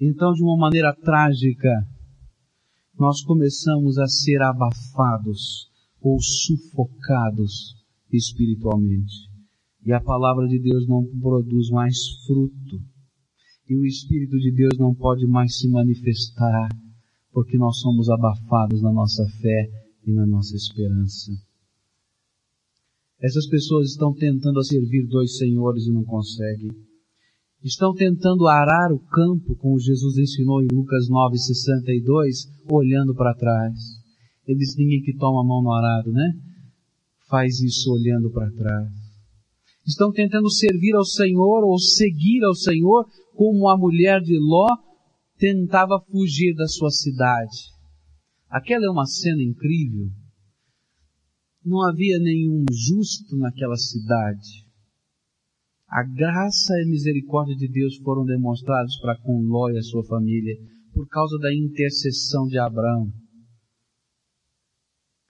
então 0.00 0.33
de 0.33 0.42
uma 0.42 0.57
maneira 0.57 0.96
trágica, 1.05 1.68
nós 2.98 3.22
começamos 3.22 3.98
a 3.98 4.07
ser 4.07 4.40
abafados 4.42 5.70
ou 6.00 6.20
sufocados 6.20 7.74
espiritualmente. 8.12 9.28
E 9.85 9.92
a 9.92 10.00
palavra 10.00 10.46
de 10.46 10.59
Deus 10.59 10.87
não 10.87 11.04
produz 11.20 11.70
mais 11.70 11.96
fruto. 12.26 12.80
E 13.68 13.74
o 13.74 13.85
Espírito 13.85 14.38
de 14.38 14.52
Deus 14.52 14.78
não 14.78 14.94
pode 14.94 15.26
mais 15.26 15.59
se 15.59 15.68
manifestar, 15.68 16.68
porque 17.33 17.59
nós 17.59 17.78
somos 17.80 18.09
abafados 18.09 18.80
na 18.83 18.92
nossa 18.92 19.26
fé 19.40 19.70
e 20.07 20.12
na 20.12 20.26
nossa 20.26 20.54
esperança. 20.54 21.33
Essas 23.20 23.46
pessoas 23.48 23.90
estão 23.90 24.14
tentando 24.14 24.62
servir 24.62 25.07
dois 25.07 25.38
senhores 25.38 25.87
e 25.87 25.92
não 25.92 26.04
conseguem. 26.04 26.70
Estão 27.64 27.94
tentando 27.94 28.46
arar 28.46 28.92
o 28.92 28.98
campo, 28.98 29.57
como 29.57 29.81
Jesus 29.81 30.18
ensinou 30.18 30.62
em 30.62 30.68
Lucas 30.70 31.09
9,62, 31.09 32.46
olhando 32.70 33.14
para 33.14 33.35
trás. 33.35 33.72
Eles 34.46 34.77
ninguém 34.77 35.00
que 35.00 35.16
toma 35.16 35.40
a 35.40 35.44
mão 35.46 35.62
no 35.62 35.72
arado, 35.72 36.12
né? 36.12 36.35
Faz 37.27 37.61
isso 37.61 37.90
olhando 37.90 38.31
para 38.31 38.50
trás. 38.50 38.92
Estão 39.87 40.12
tentando 40.12 40.50
servir 40.50 40.94
ao 40.94 41.07
Senhor 41.07 41.64
ou 41.64 41.79
seguir 41.79 42.44
ao 42.44 42.55
Senhor 42.55 43.07
como 43.35 43.66
a 43.70 43.79
mulher 43.79 44.20
de 44.20 44.38
Ló 44.38 44.66
tentava 45.38 45.98
fugir 46.11 46.55
da 46.55 46.66
sua 46.68 46.90
cidade. 46.90 47.72
Aquela 48.50 48.85
é 48.85 48.90
uma 48.90 49.07
cena 49.07 49.42
incrível. 49.42 50.11
Não 51.64 51.83
havia 51.88 52.18
nenhum 52.18 52.66
justo 52.70 53.38
naquela 53.38 53.77
cidade. 53.77 54.63
A 55.94 56.02
graça 56.02 56.74
e 56.76 56.83
a 56.83 56.88
misericórdia 56.88 57.54
de 57.54 57.68
Deus 57.68 57.96
foram 57.98 58.24
demonstrados 58.24 58.98
para 59.00 59.16
com 59.18 59.42
Ló 59.42 59.70
e 59.70 59.78
a 59.78 59.83
sua 59.83 60.02
família 60.04 60.57
por 60.92 61.07
causa 61.07 61.38
da 61.38 61.54
intercessão 61.54 62.48
de 62.48 62.59
Abraão. 62.59 63.07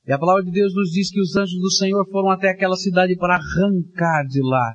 E 0.07 0.13
a 0.13 0.19
palavra 0.19 0.43
de 0.43 0.51
Deus 0.51 0.75
nos 0.75 0.91
diz 0.91 1.11
que 1.11 1.21
os 1.21 1.37
anjos 1.37 1.61
do 1.61 1.71
Senhor 1.71 2.09
foram 2.11 2.31
até 2.31 2.49
aquela 2.49 2.77
cidade 2.77 3.15
para 3.17 3.37
arrancar 3.37 4.25
de 4.27 4.41
lá 4.43 4.73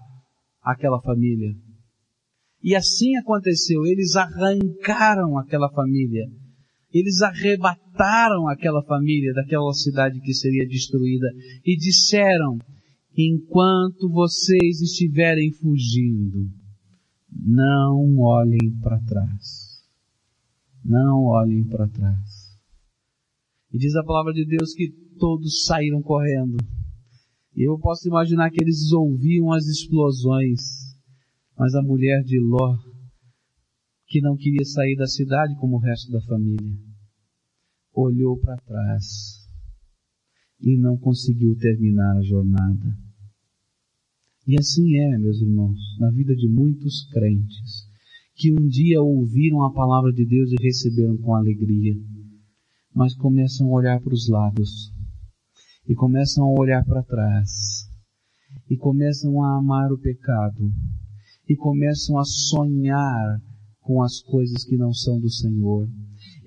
aquela 0.61 1.01
família. 1.01 1.55
E 2.61 2.75
assim 2.75 3.15
aconteceu, 3.15 3.83
eles 3.87 4.15
arrancaram 4.15 5.39
aquela 5.39 5.71
família 5.71 6.27
eles 6.93 7.21
arrebataram 7.21 8.47
aquela 8.47 8.83
família 8.83 9.33
daquela 9.33 9.71
cidade 9.73 10.19
que 10.21 10.33
seria 10.33 10.67
destruída 10.67 11.27
e 11.63 11.77
disseram: 11.77 12.57
enquanto 13.21 14.09
vocês 14.09 14.81
estiverem 14.81 15.51
fugindo, 15.51 16.49
não 17.31 18.17
olhem 18.19 18.71
para 18.81 18.99
trás. 19.01 19.83
Não 20.83 21.25
olhem 21.25 21.63
para 21.65 21.87
trás. 21.87 22.57
E 23.71 23.77
diz 23.77 23.95
a 23.95 24.03
palavra 24.03 24.33
de 24.33 24.45
Deus 24.45 24.73
que 24.73 24.89
todos 25.19 25.65
saíram 25.65 26.01
correndo. 26.01 26.57
E 27.55 27.67
eu 27.67 27.77
posso 27.77 28.07
imaginar 28.07 28.49
que 28.49 28.63
eles 28.63 28.91
ouviam 28.91 29.51
as 29.51 29.65
explosões, 29.65 30.95
mas 31.57 31.75
a 31.75 31.81
mulher 31.81 32.23
de 32.23 32.39
Ló 32.39 32.77
que 34.09 34.21
não 34.21 34.35
queria 34.35 34.65
sair 34.65 34.95
da 34.95 35.05
cidade 35.05 35.55
como 35.57 35.77
o 35.77 35.79
resto 35.79 36.11
da 36.11 36.19
família, 36.21 36.75
olhou 37.93 38.39
para 38.39 38.57
trás 38.57 39.47
e 40.59 40.75
não 40.77 40.97
conseguiu 40.97 41.55
terminar 41.55 42.17
a 42.17 42.23
jornada. 42.23 42.97
E 44.49 44.57
assim 44.57 44.95
é, 44.95 45.15
meus 45.19 45.39
irmãos, 45.39 45.77
na 45.99 46.09
vida 46.09 46.35
de 46.35 46.49
muitos 46.49 47.05
crentes, 47.11 47.87
que 48.33 48.51
um 48.51 48.67
dia 48.67 48.99
ouviram 48.99 49.61
a 49.61 49.71
palavra 49.71 50.11
de 50.11 50.25
Deus 50.25 50.51
e 50.51 50.55
receberam 50.59 51.15
com 51.17 51.35
alegria, 51.35 51.93
mas 52.91 53.13
começam 53.13 53.67
a 53.67 53.71
olhar 53.73 54.01
para 54.01 54.11
os 54.11 54.27
lados, 54.27 54.91
e 55.87 55.93
começam 55.93 56.45
a 56.45 56.59
olhar 56.59 56.83
para 56.83 57.03
trás, 57.03 57.91
e 58.67 58.75
começam 58.75 59.39
a 59.43 59.59
amar 59.59 59.93
o 59.93 59.99
pecado, 59.99 60.73
e 61.47 61.55
começam 61.55 62.17
a 62.17 62.23
sonhar 62.25 63.39
com 63.81 64.01
as 64.01 64.19
coisas 64.19 64.63
que 64.63 64.77
não 64.77 64.91
são 64.91 65.19
do 65.19 65.29
Senhor 65.29 65.87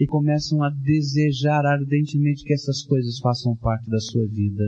e 0.00 0.06
começam 0.08 0.60
a 0.64 0.70
desejar 0.70 1.64
ardentemente 1.64 2.42
que 2.42 2.52
essas 2.52 2.82
coisas 2.82 3.20
façam 3.20 3.54
parte 3.54 3.88
da 3.88 4.00
sua 4.00 4.26
vida. 4.26 4.64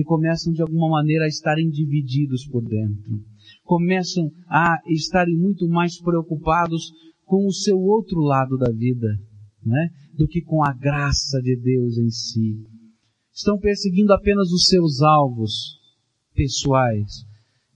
E 0.00 0.04
começam 0.04 0.50
de 0.50 0.62
alguma 0.62 0.88
maneira 0.88 1.26
a 1.26 1.28
estarem 1.28 1.68
divididos 1.68 2.46
por 2.46 2.62
dentro. 2.62 3.22
Começam 3.62 4.30
a 4.48 4.78
estarem 4.86 5.36
muito 5.36 5.68
mais 5.68 6.00
preocupados 6.00 6.90
com 7.26 7.46
o 7.46 7.52
seu 7.52 7.78
outro 7.78 8.18
lado 8.20 8.56
da 8.56 8.72
vida, 8.72 9.08
né? 9.62 9.90
do 10.16 10.26
que 10.26 10.40
com 10.40 10.64
a 10.64 10.72
graça 10.72 11.38
de 11.42 11.54
Deus 11.54 11.98
em 11.98 12.08
si. 12.08 12.66
Estão 13.30 13.58
perseguindo 13.58 14.14
apenas 14.14 14.50
os 14.52 14.64
seus 14.64 15.02
alvos 15.02 15.78
pessoais 16.34 17.26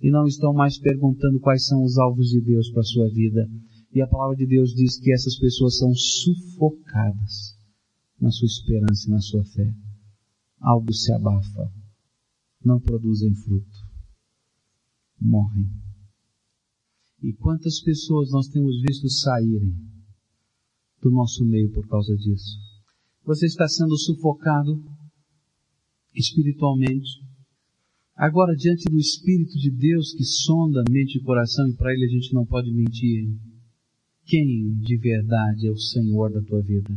e 0.00 0.10
não 0.10 0.24
estão 0.24 0.54
mais 0.54 0.78
perguntando 0.78 1.38
quais 1.38 1.66
são 1.66 1.82
os 1.82 1.98
alvos 1.98 2.30
de 2.30 2.40
Deus 2.40 2.70
para 2.70 2.80
a 2.80 2.84
sua 2.84 3.08
vida. 3.10 3.46
E 3.92 4.00
a 4.00 4.06
palavra 4.06 4.34
de 4.34 4.46
Deus 4.46 4.70
diz 4.74 4.98
que 4.98 5.12
essas 5.12 5.38
pessoas 5.38 5.76
são 5.76 5.94
sufocadas 5.94 7.54
na 8.18 8.30
sua 8.30 8.46
esperança 8.46 9.08
e 9.08 9.10
na 9.10 9.20
sua 9.20 9.44
fé. 9.44 9.74
Algo 10.58 10.90
se 10.90 11.12
abafa, 11.12 11.70
não 12.64 12.80
produzem 12.80 13.34
fruto, 13.34 13.76
morrem. 15.20 15.70
E 17.22 17.32
quantas 17.32 17.80
pessoas 17.80 18.30
nós 18.30 18.48
temos 18.48 18.80
visto 18.82 19.08
saírem 19.08 19.74
do 21.00 21.10
nosso 21.10 21.44
meio 21.44 21.70
por 21.72 21.86
causa 21.86 22.14
disso? 22.16 22.58
Você 23.24 23.46
está 23.46 23.66
sendo 23.66 23.96
sufocado 23.96 24.82
espiritualmente. 26.14 27.22
Agora, 28.14 28.54
diante 28.54 28.84
do 28.84 28.98
Espírito 28.98 29.58
de 29.58 29.70
Deus 29.70 30.12
que 30.12 30.24
sonda 30.24 30.84
mente 30.88 31.18
e 31.18 31.22
coração, 31.22 31.68
e 31.68 31.74
para 31.74 31.92
ele 31.92 32.04
a 32.04 32.08
gente 32.08 32.32
não 32.32 32.46
pode 32.46 32.70
mentir, 32.72 33.28
quem 34.24 34.74
de 34.78 34.96
verdade 34.96 35.66
é 35.66 35.70
o 35.70 35.76
Senhor 35.76 36.32
da 36.32 36.40
tua 36.42 36.62
vida? 36.62 36.94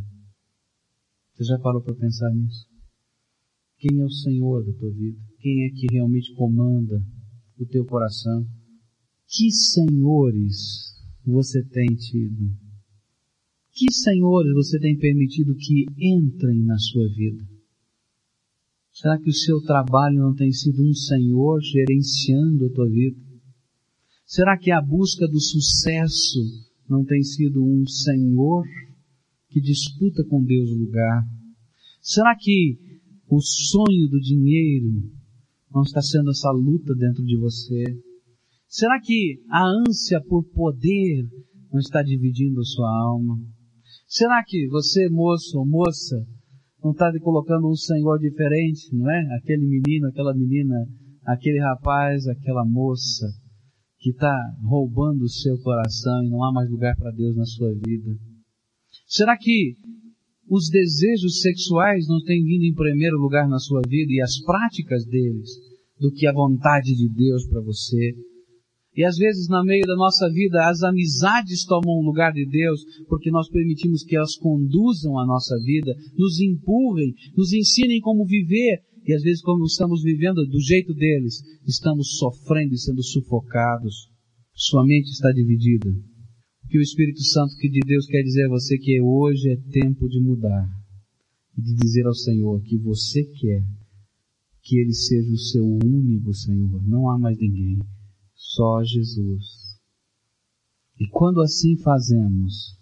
Você 1.33 1.43
já 1.43 1.59
parou 1.59 1.81
para 1.81 1.95
pensar 1.95 2.29
nisso? 2.31 2.67
Quem 3.77 3.99
é 3.99 4.03
o 4.03 4.09
Senhor 4.09 4.65
da 4.65 4.73
tua 4.73 4.91
vida? 4.91 5.26
Quem 5.39 5.65
é 5.65 5.69
que 5.69 5.87
realmente 5.91 6.33
comanda 6.33 7.03
o 7.57 7.65
teu 7.65 7.85
coração? 7.85 8.45
Que 9.27 9.51
senhores 9.51 10.95
você 11.25 11.63
tem 11.63 11.87
tido? 11.95 12.51
Que 13.71 13.91
senhores 13.91 14.53
você 14.53 14.79
tem 14.79 14.97
permitido 14.97 15.55
que 15.55 15.85
entrem 15.97 16.63
na 16.63 16.77
sua 16.79 17.07
vida? 17.13 17.47
Será 18.91 19.19
que 19.19 19.29
o 19.29 19.33
seu 19.33 19.61
trabalho 19.61 20.19
não 20.19 20.33
tem 20.33 20.51
sido 20.51 20.83
um 20.83 20.93
senhor 20.93 21.61
gerenciando 21.61 22.65
a 22.65 22.69
tua 22.71 22.89
vida? 22.89 23.27
Será 24.27 24.57
que 24.57 24.71
a 24.71 24.81
busca 24.81 25.25
do 25.25 25.39
sucesso 25.39 26.39
não 26.89 27.05
tem 27.05 27.23
sido 27.23 27.63
um 27.63 27.85
Senhor 27.87 28.65
que 29.49 29.61
disputa 29.61 30.21
com 30.25 30.43
Deus 30.43 30.69
o 30.69 30.77
lugar? 30.77 31.25
Será 32.01 32.35
que 32.35 32.77
o 33.29 33.39
sonho 33.39 34.09
do 34.09 34.19
dinheiro 34.19 35.09
não 35.73 35.81
está 35.81 36.01
sendo 36.01 36.31
essa 36.31 36.51
luta 36.51 36.93
dentro 36.95 37.23
de 37.23 37.37
você? 37.37 37.83
Será 38.67 38.99
que 39.01 39.41
a 39.49 39.63
ânsia 39.87 40.21
por 40.27 40.43
poder 40.43 41.23
não 41.71 41.79
está 41.79 42.01
dividindo 42.01 42.63
sua 42.65 42.89
alma? 42.89 43.37
Será 44.07 44.43
que 44.45 44.67
você, 44.67 45.09
moço 45.09 45.57
ou 45.57 45.67
moça, 45.67 46.15
não 46.83 46.91
está 46.91 47.11
colocando 47.19 47.69
um 47.69 47.75
Senhor 47.75 48.19
diferente, 48.19 48.93
não 48.93 49.09
é? 49.09 49.37
Aquele 49.37 49.65
menino, 49.65 50.07
aquela 50.07 50.33
menina, 50.33 50.75
aquele 51.25 51.59
rapaz, 51.59 52.27
aquela 52.27 52.65
moça 52.65 53.27
que 53.99 54.11
está 54.11 54.35
roubando 54.63 55.23
o 55.23 55.29
seu 55.29 55.57
coração 55.59 56.23
e 56.23 56.29
não 56.29 56.43
há 56.43 56.53
mais 56.53 56.69
lugar 56.69 56.95
para 56.95 57.11
Deus 57.11 57.35
na 57.35 57.45
sua 57.45 57.73
vida? 57.73 58.11
Será 59.07 59.37
que 59.37 59.75
os 60.49 60.69
desejos 60.69 61.41
sexuais 61.41 62.07
não 62.07 62.23
têm 62.23 62.43
vindo 62.43 62.63
em 62.63 62.73
primeiro 62.73 63.17
lugar 63.17 63.47
na 63.47 63.59
sua 63.59 63.81
vida 63.87 64.11
e 64.11 64.21
as 64.21 64.39
práticas 64.41 65.05
deles 65.05 65.49
do 65.99 66.11
que 66.11 66.27
a 66.27 66.33
vontade 66.33 66.95
de 66.95 67.09
Deus 67.09 67.45
para 67.47 67.61
você? 67.61 68.15
E 68.95 69.03
às 69.03 69.15
vezes, 69.15 69.47
na 69.47 69.63
meio 69.63 69.85
da 69.85 69.95
nossa 69.95 70.27
vida, 70.27 70.67
as 70.67 70.81
amizades 70.81 71.63
tomam 71.65 71.99
o 71.99 72.03
lugar 72.03 72.33
de 72.33 72.43
Deus, 72.47 72.81
porque 73.07 73.29
nós 73.29 73.47
permitimos 73.47 74.03
que 74.03 74.15
elas 74.15 74.35
conduzam 74.35 75.19
a 75.19 75.25
nossa 75.25 75.55
vida, 75.63 75.93
nos 76.17 76.39
empurrem, 76.39 77.13
nos 77.35 77.53
ensinem 77.53 77.99
como 77.99 78.25
viver, 78.25 78.81
e 79.05 79.13
às 79.13 79.21
vezes, 79.21 79.41
quando 79.41 79.63
estamos 79.65 80.01
vivendo 80.01 80.43
do 80.47 80.59
jeito 80.59 80.93
deles, 80.95 81.35
estamos 81.65 82.17
sofrendo 82.17 82.73
e 82.73 82.77
sendo 82.77 83.03
sufocados. 83.03 84.09
Sua 84.53 84.83
mente 84.83 85.11
está 85.11 85.31
dividida. 85.31 85.89
Que 86.69 86.77
o 86.77 86.81
Espírito 86.81 87.23
Santo 87.23 87.55
que 87.55 87.69
de 87.69 87.79
Deus 87.79 88.05
quer 88.07 88.21
dizer 88.23 88.45
a 88.45 88.49
você 88.49 88.77
que 88.77 88.99
hoje 89.01 89.49
é 89.49 89.55
tempo 89.71 90.09
de 90.09 90.19
mudar 90.19 90.69
e 91.57 91.61
de 91.61 91.73
dizer 91.73 92.05
ao 92.05 92.13
Senhor 92.13 92.61
que 92.61 92.77
você 92.77 93.23
quer 93.23 93.65
que 94.61 94.77
Ele 94.77 94.93
seja 94.93 95.31
o 95.31 95.37
seu 95.37 95.65
único 95.65 96.33
Senhor. 96.33 96.85
Não 96.85 97.09
há 97.09 97.17
mais 97.17 97.37
ninguém 97.39 97.79
só 98.35 98.83
Jesus. 98.83 99.79
E 100.99 101.07
quando 101.07 101.41
assim 101.41 101.77
fazemos, 101.77 102.77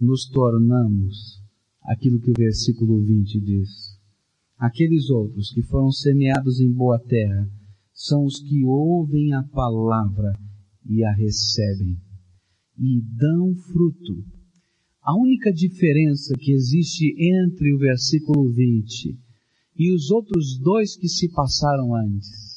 nos 0.00 0.28
tornamos 0.28 1.40
aquilo 1.84 2.18
que 2.18 2.30
o 2.30 2.36
versículo 2.36 3.04
20 3.04 3.40
diz. 3.40 4.00
Aqueles 4.58 5.10
outros 5.10 5.52
que 5.52 5.62
foram 5.62 5.92
semeados 5.92 6.58
em 6.58 6.72
boa 6.72 6.98
terra 6.98 7.48
são 7.92 8.24
os 8.24 8.40
que 8.40 8.64
ouvem 8.64 9.32
a 9.32 9.44
palavra 9.44 10.36
e 10.84 11.04
a 11.04 11.12
recebem 11.12 11.96
e 12.82 13.00
dão 13.16 13.54
fruto. 13.54 14.24
A 15.00 15.16
única 15.16 15.52
diferença 15.52 16.34
que 16.36 16.52
existe 16.52 17.14
entre 17.16 17.72
o 17.72 17.78
versículo 17.78 18.50
20 18.50 19.16
e 19.78 19.94
os 19.94 20.10
outros 20.10 20.58
dois 20.58 20.96
que 20.96 21.08
se 21.08 21.30
passaram 21.32 21.94
antes 21.94 22.52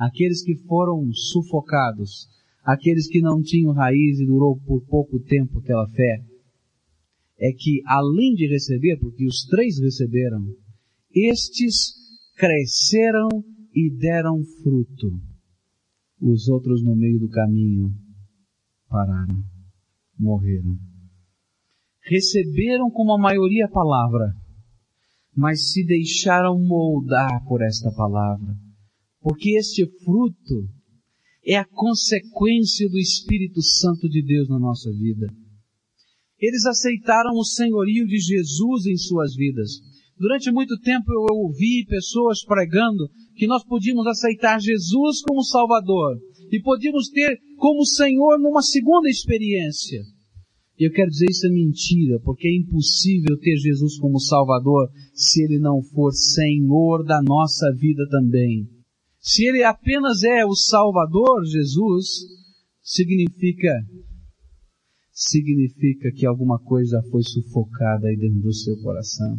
aqueles 0.00 0.42
que 0.42 0.56
foram 0.66 1.12
sufocados, 1.12 2.26
aqueles 2.64 3.06
que 3.06 3.20
não 3.20 3.42
tinham 3.42 3.72
raiz 3.72 4.18
e 4.18 4.26
durou 4.26 4.58
por 4.58 4.80
pouco 4.86 5.20
tempo 5.20 5.58
aquela 5.58 5.86
fé, 5.90 6.24
é 7.38 7.52
que 7.52 7.82
além 7.84 8.34
de 8.34 8.46
receber, 8.46 8.98
porque 8.98 9.26
os 9.26 9.44
três 9.44 9.78
receberam, 9.78 10.46
estes 11.14 11.94
cresceram 12.34 13.28
e 13.74 13.90
deram 13.90 14.42
fruto. 14.62 15.20
Os 16.18 16.48
outros 16.48 16.82
no 16.82 16.96
meio 16.96 17.18
do 17.18 17.28
caminho 17.28 17.94
pararam, 18.88 19.42
morreram. 20.20 20.76
Receberam 22.02 22.90
como 22.90 23.12
a 23.12 23.18
maioria 23.18 23.66
a 23.66 23.70
palavra, 23.70 24.34
mas 25.34 25.72
se 25.72 25.84
deixaram 25.84 26.58
moldar 26.58 27.44
por 27.46 27.62
esta 27.62 27.90
palavra 27.92 28.54
porque 29.20 29.56
este 29.58 29.86
fruto 30.02 30.68
é 31.44 31.56
a 31.56 31.64
consequência 31.64 32.88
do 32.88 32.98
Espírito 32.98 33.62
Santo 33.62 34.08
de 34.08 34.22
Deus 34.22 34.48
na 34.48 34.58
nossa 34.58 34.90
vida. 34.90 35.26
Eles 36.38 36.64
aceitaram 36.64 37.32
o 37.34 37.44
senhorio 37.44 38.06
de 38.06 38.18
Jesus 38.18 38.86
em 38.86 38.96
suas 38.96 39.34
vidas. 39.34 39.72
Durante 40.18 40.50
muito 40.50 40.78
tempo 40.80 41.12
eu 41.12 41.36
ouvi 41.36 41.84
pessoas 41.86 42.44
pregando 42.44 43.08
que 43.36 43.46
nós 43.46 43.64
podíamos 43.64 44.06
aceitar 44.06 44.60
Jesus 44.60 45.22
como 45.22 45.44
Salvador 45.44 46.18
e 46.50 46.60
podíamos 46.60 47.08
ter 47.08 47.38
como 47.56 47.86
Senhor 47.86 48.38
numa 48.38 48.62
segunda 48.62 49.08
experiência. 49.08 50.02
E 50.78 50.86
eu 50.86 50.92
quero 50.92 51.10
dizer 51.10 51.26
isso 51.30 51.46
é 51.46 51.50
mentira, 51.50 52.18
porque 52.24 52.48
é 52.48 52.56
impossível 52.56 53.38
ter 53.38 53.56
Jesus 53.56 53.98
como 53.98 54.18
Salvador 54.18 54.90
se 55.14 55.44
Ele 55.44 55.58
não 55.58 55.82
for 55.82 56.10
Senhor 56.12 57.04
da 57.04 57.20
nossa 57.22 57.70
vida 57.74 58.06
também. 58.08 58.66
Se 59.20 59.44
ele 59.44 59.62
apenas 59.62 60.22
é 60.22 60.46
o 60.46 60.54
Salvador, 60.54 61.44
Jesus, 61.44 62.06
significa 62.82 63.70
significa 65.12 66.10
que 66.10 66.24
alguma 66.24 66.58
coisa 66.58 67.02
foi 67.10 67.22
sufocada 67.22 68.08
aí 68.08 68.16
dentro 68.16 68.40
do 68.40 68.54
seu 68.54 68.80
coração. 68.80 69.38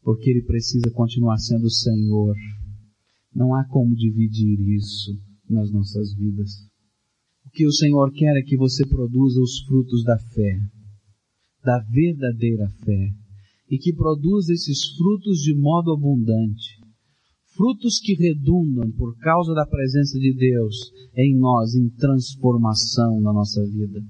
Porque 0.00 0.30
ele 0.30 0.42
precisa 0.42 0.92
continuar 0.92 1.38
sendo 1.38 1.64
o 1.64 1.70
Senhor. 1.70 2.36
Não 3.34 3.52
há 3.52 3.64
como 3.66 3.96
dividir 3.96 4.60
isso 4.76 5.18
nas 5.48 5.70
nossas 5.70 6.14
vidas. 6.14 6.50
O 7.46 7.50
que 7.50 7.66
o 7.66 7.72
Senhor 7.72 8.12
quer 8.12 8.36
é 8.36 8.42
que 8.42 8.56
você 8.56 8.86
produza 8.86 9.40
os 9.40 9.60
frutos 9.66 10.04
da 10.04 10.18
fé, 10.18 10.58
da 11.64 11.78
verdadeira 11.90 12.68
fé, 12.84 13.10
e 13.70 13.78
que 13.78 13.92
produza 13.92 14.52
esses 14.52 14.96
frutos 14.96 15.40
de 15.40 15.54
modo 15.54 15.92
abundante 15.92 16.78
frutos 17.58 17.98
que 17.98 18.14
redundam 18.14 18.88
por 18.92 19.18
causa 19.18 19.52
da 19.52 19.66
presença 19.66 20.16
de 20.16 20.32
Deus 20.32 20.76
em 21.16 21.36
nós, 21.36 21.74
em 21.74 21.90
transformação 21.90 23.20
na 23.20 23.32
nossa 23.32 23.60
vida. 23.66 24.00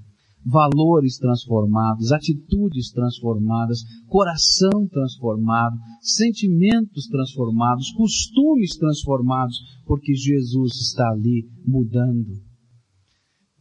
Valores 0.44 1.18
transformados, 1.18 2.12
atitudes 2.12 2.90
transformadas, 2.90 3.80
coração 4.06 4.86
transformado, 4.90 5.76
sentimentos 6.00 7.06
transformados, 7.06 7.92
costumes 7.92 8.76
transformados, 8.76 9.58
porque 9.84 10.14
Jesus 10.14 10.74
está 10.76 11.10
ali 11.10 11.46
mudando. 11.66 12.40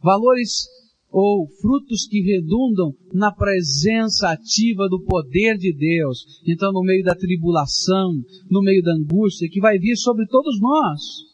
Valores 0.02 0.66
ou 1.10 1.48
frutos 1.60 2.06
que 2.06 2.20
redundam 2.20 2.92
na 3.12 3.32
presença 3.32 4.30
ativa 4.30 4.88
do 4.88 5.02
poder 5.02 5.56
de 5.56 5.74
Deus. 5.74 6.24
Então, 6.46 6.70
no 6.72 6.82
meio 6.82 7.02
da 7.02 7.14
tribulação, 7.14 8.12
no 8.50 8.62
meio 8.62 8.82
da 8.82 8.92
angústia 8.92 9.48
que 9.50 9.60
vai 9.60 9.78
vir 9.78 9.96
sobre 9.96 10.26
todos 10.26 10.60
nós, 10.60 11.27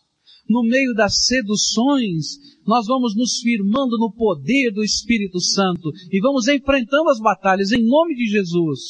no 0.49 0.63
meio 0.63 0.95
das 0.95 1.25
seduções, 1.25 2.39
nós 2.67 2.87
vamos 2.87 3.15
nos 3.17 3.39
firmando 3.39 3.99
no 3.99 4.13
poder 4.13 4.73
do 4.73 4.83
Espírito 4.83 5.41
Santo 5.41 5.91
e 6.11 6.21
vamos 6.21 6.49
enfrentando 6.49 7.09
as 7.11 7.19
batalhas 7.19 7.73
em 7.73 7.85
nome 7.87 8.15
de 8.15 8.27
Jesus. 8.27 8.81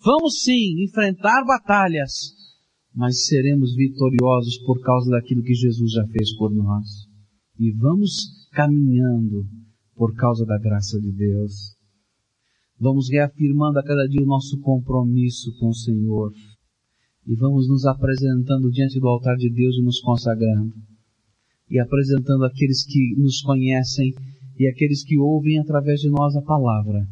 Vamos 0.00 0.42
sim 0.42 0.84
enfrentar 0.84 1.44
batalhas, 1.44 2.32
mas 2.94 3.26
seremos 3.26 3.74
vitoriosos 3.74 4.58
por 4.58 4.80
causa 4.80 5.10
daquilo 5.10 5.42
que 5.42 5.54
Jesus 5.54 5.92
já 5.92 6.06
fez 6.06 6.36
por 6.36 6.54
nós. 6.54 6.86
E 7.58 7.72
vamos 7.72 8.48
caminhando 8.52 9.44
por 9.96 10.14
causa 10.14 10.46
da 10.46 10.58
graça 10.58 11.00
de 11.00 11.10
Deus. 11.10 11.76
Vamos 12.80 13.10
reafirmando 13.10 13.80
a 13.80 13.82
cada 13.82 14.06
dia 14.06 14.22
o 14.22 14.26
nosso 14.26 14.60
compromisso 14.60 15.52
com 15.58 15.68
o 15.68 15.74
Senhor. 15.74 16.32
E 17.28 17.34
vamos 17.36 17.68
nos 17.68 17.84
apresentando 17.84 18.70
diante 18.70 18.98
do 18.98 19.06
altar 19.06 19.36
de 19.36 19.50
Deus 19.50 19.76
e 19.76 19.82
nos 19.82 20.00
consagrando. 20.00 20.72
E 21.70 21.78
apresentando 21.78 22.42
aqueles 22.46 22.86
que 22.86 23.14
nos 23.18 23.42
conhecem 23.42 24.14
e 24.58 24.66
aqueles 24.66 25.04
que 25.04 25.18
ouvem 25.18 25.58
através 25.58 26.00
de 26.00 26.08
nós 26.08 26.34
a 26.34 26.40
palavra. 26.40 27.06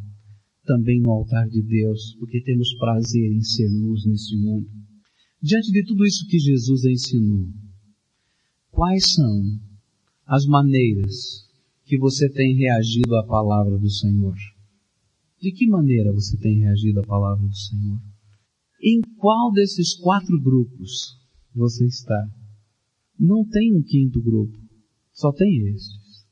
Também 0.65 1.03
no 1.03 1.11
altar 1.11 1.47
de 1.51 1.61
Deus, 1.61 2.17
porque 2.19 2.41
temos 2.41 2.73
prazer 2.79 3.31
em 3.31 3.43
ser 3.43 3.69
luz 3.69 4.07
neste 4.07 4.35
mundo. 4.39 4.67
Diante 5.43 5.71
de 5.71 5.85
tudo 5.85 6.07
isso 6.07 6.27
que 6.27 6.39
Jesus 6.39 6.87
ensinou, 6.87 7.47
quais 8.71 9.13
são 9.13 9.43
as 10.27 10.47
maneiras 10.47 11.47
que 11.85 11.99
você 11.99 12.31
tem 12.31 12.57
reagido 12.57 13.15
à 13.17 13.23
palavra 13.23 13.79
do 13.79 13.91
Senhor? 13.91 14.35
De 15.43 15.53
que 15.53 15.67
maneira 15.67 16.11
você 16.11 16.39
tem 16.39 16.61
reagido 16.61 17.01
à 17.01 17.03
palavra 17.03 17.47
do 17.47 17.55
Senhor? 17.55 18.01
Em 18.83 19.01
qual 19.17 19.53
desses 19.53 19.95
quatro 19.95 20.41
grupos 20.41 21.17
você 21.55 21.87
está? 21.87 22.29
Não 23.19 23.45
tem 23.49 23.75
um 23.75 23.83
quinto 23.83 24.21
grupo, 24.21 24.57
só 25.13 25.33
tem 25.33 25.69
estes. 25.69 26.27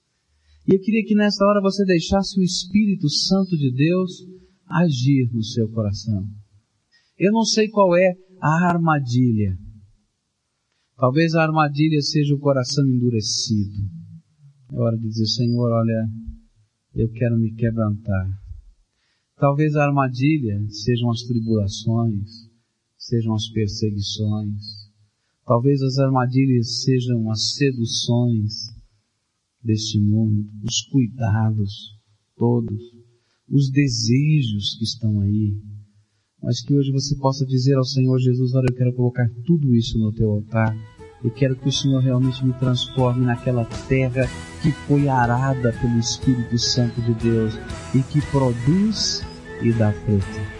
E 0.66 0.74
eu 0.74 0.80
queria 0.80 1.04
que 1.04 1.14
nesta 1.14 1.44
hora 1.46 1.60
você 1.60 1.84
deixasse 1.84 2.38
o 2.38 2.42
Espírito 2.42 3.08
Santo 3.08 3.56
de 3.56 3.70
Deus 3.72 4.26
agir 4.66 5.30
no 5.32 5.42
seu 5.42 5.68
coração. 5.68 6.26
Eu 7.18 7.32
não 7.32 7.44
sei 7.44 7.68
qual 7.68 7.96
é 7.96 8.14
a 8.40 8.68
armadilha. 8.68 9.56
Talvez 10.96 11.34
a 11.34 11.42
armadilha 11.42 12.00
seja 12.00 12.34
o 12.34 12.38
coração 12.38 12.86
endurecido. 12.86 13.76
É 14.72 14.78
hora 14.78 14.96
de 14.96 15.04
dizer, 15.04 15.26
Senhor, 15.26 15.70
olha, 15.70 16.08
eu 16.94 17.10
quero 17.10 17.36
me 17.36 17.52
quebrantar. 17.54 18.43
Talvez 19.44 19.76
a 19.76 19.84
armadilha 19.84 20.58
sejam 20.70 21.10
as 21.10 21.20
tribulações, 21.20 22.48
sejam 22.96 23.34
as 23.34 23.46
perseguições. 23.50 24.62
Talvez 25.44 25.82
as 25.82 25.98
armadilhas 25.98 26.82
sejam 26.82 27.30
as 27.30 27.52
seduções. 27.52 28.72
deste 29.62 30.00
mundo, 30.00 30.48
os 30.66 30.80
cuidados 30.90 31.70
todos, 32.34 32.82
os 33.46 33.70
desejos 33.70 34.78
que 34.78 34.84
estão 34.84 35.20
aí, 35.20 35.54
mas 36.42 36.62
que 36.62 36.74
hoje 36.74 36.90
você 36.90 37.14
possa 37.16 37.44
dizer 37.44 37.76
ao 37.76 37.84
Senhor 37.84 38.18
Jesus, 38.18 38.54
olha, 38.54 38.68
eu 38.70 38.74
quero 38.74 38.94
colocar 38.94 39.28
tudo 39.44 39.74
isso 39.74 39.98
no 39.98 40.10
teu 40.10 40.30
altar, 40.30 40.74
eu 41.22 41.30
quero 41.30 41.54
que 41.54 41.68
o 41.68 41.72
Senhor 41.72 42.00
realmente 42.00 42.42
me 42.42 42.54
transforme 42.54 43.26
naquela 43.26 43.66
terra 43.88 44.26
que 44.62 44.72
foi 44.86 45.06
arada 45.06 45.70
pelo 45.82 45.98
Espírito 45.98 46.56
Santo 46.56 46.98
de 47.02 47.12
Deus 47.22 47.52
e 47.94 48.02
que 48.02 48.24
produz 48.30 49.22
e 49.60 49.72
dá 49.72 49.92
fruto. 49.92 50.53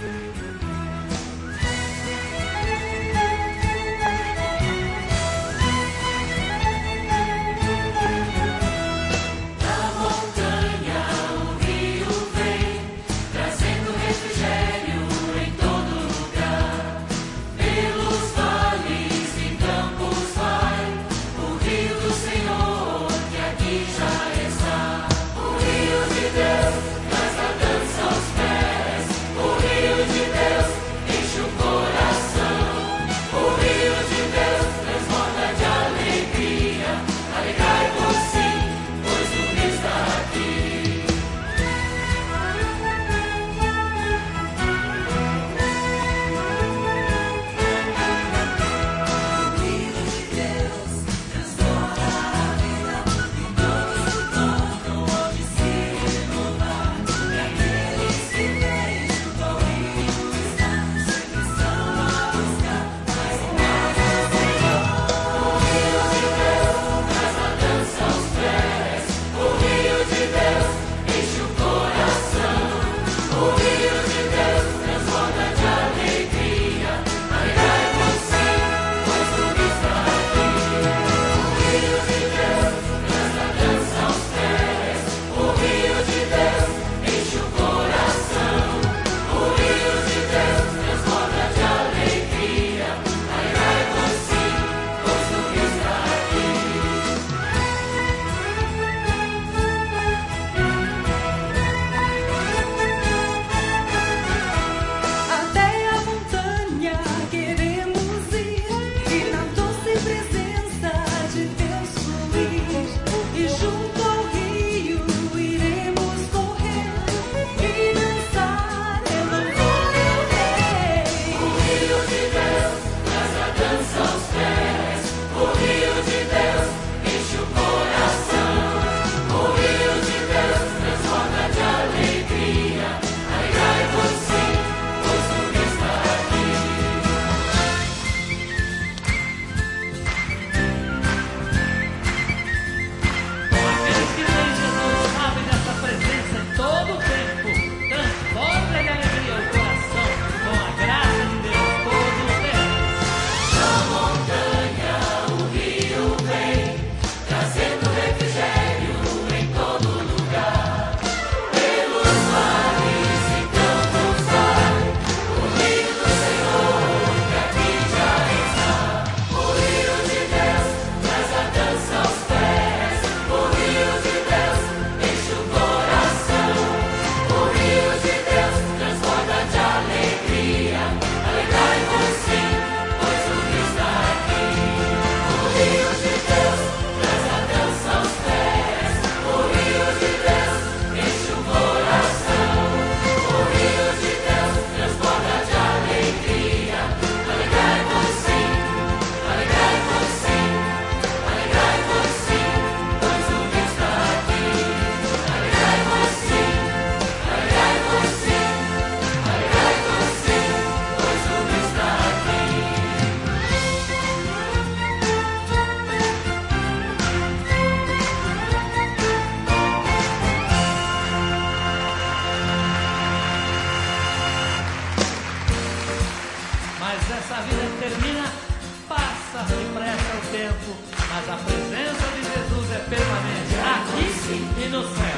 Mas 231.15 231.31
a 231.31 231.37
presença 231.37 232.09
de 232.09 232.25
Jesus 232.25 232.73
é 232.73 232.79
permanente 232.91 233.55
aqui 233.55 234.65
e 234.65 234.69
no 234.69 234.83
céu. 234.83 235.14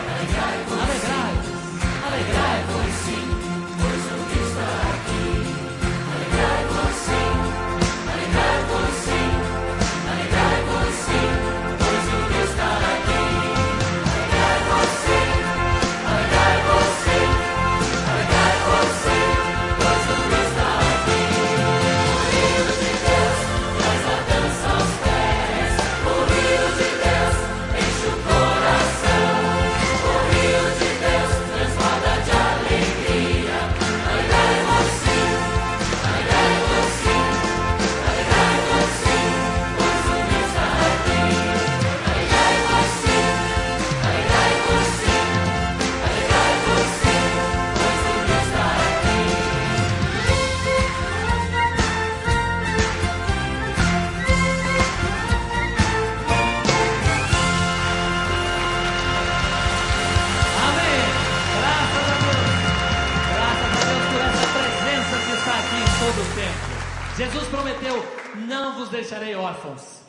Deixarei 68.96 69.34
órfãos. 69.34 70.02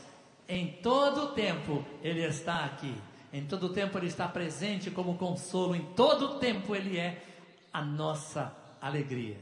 Em 0.48 0.68
todo 0.82 1.34
tempo 1.34 1.86
Ele 2.02 2.24
está 2.24 2.66
aqui. 2.66 2.96
Em 3.32 3.46
todo 3.46 3.70
tempo 3.70 3.98
Ele 3.98 4.08
está 4.08 4.28
presente 4.28 4.90
como 4.90 5.18
consolo. 5.18 5.76
Em 5.76 5.82
todo 5.96 6.40
tempo 6.40 6.76
Ele 6.76 6.98
é 6.98 7.22
a 7.72 7.82
nossa 7.82 8.56
alegria. 8.82 9.38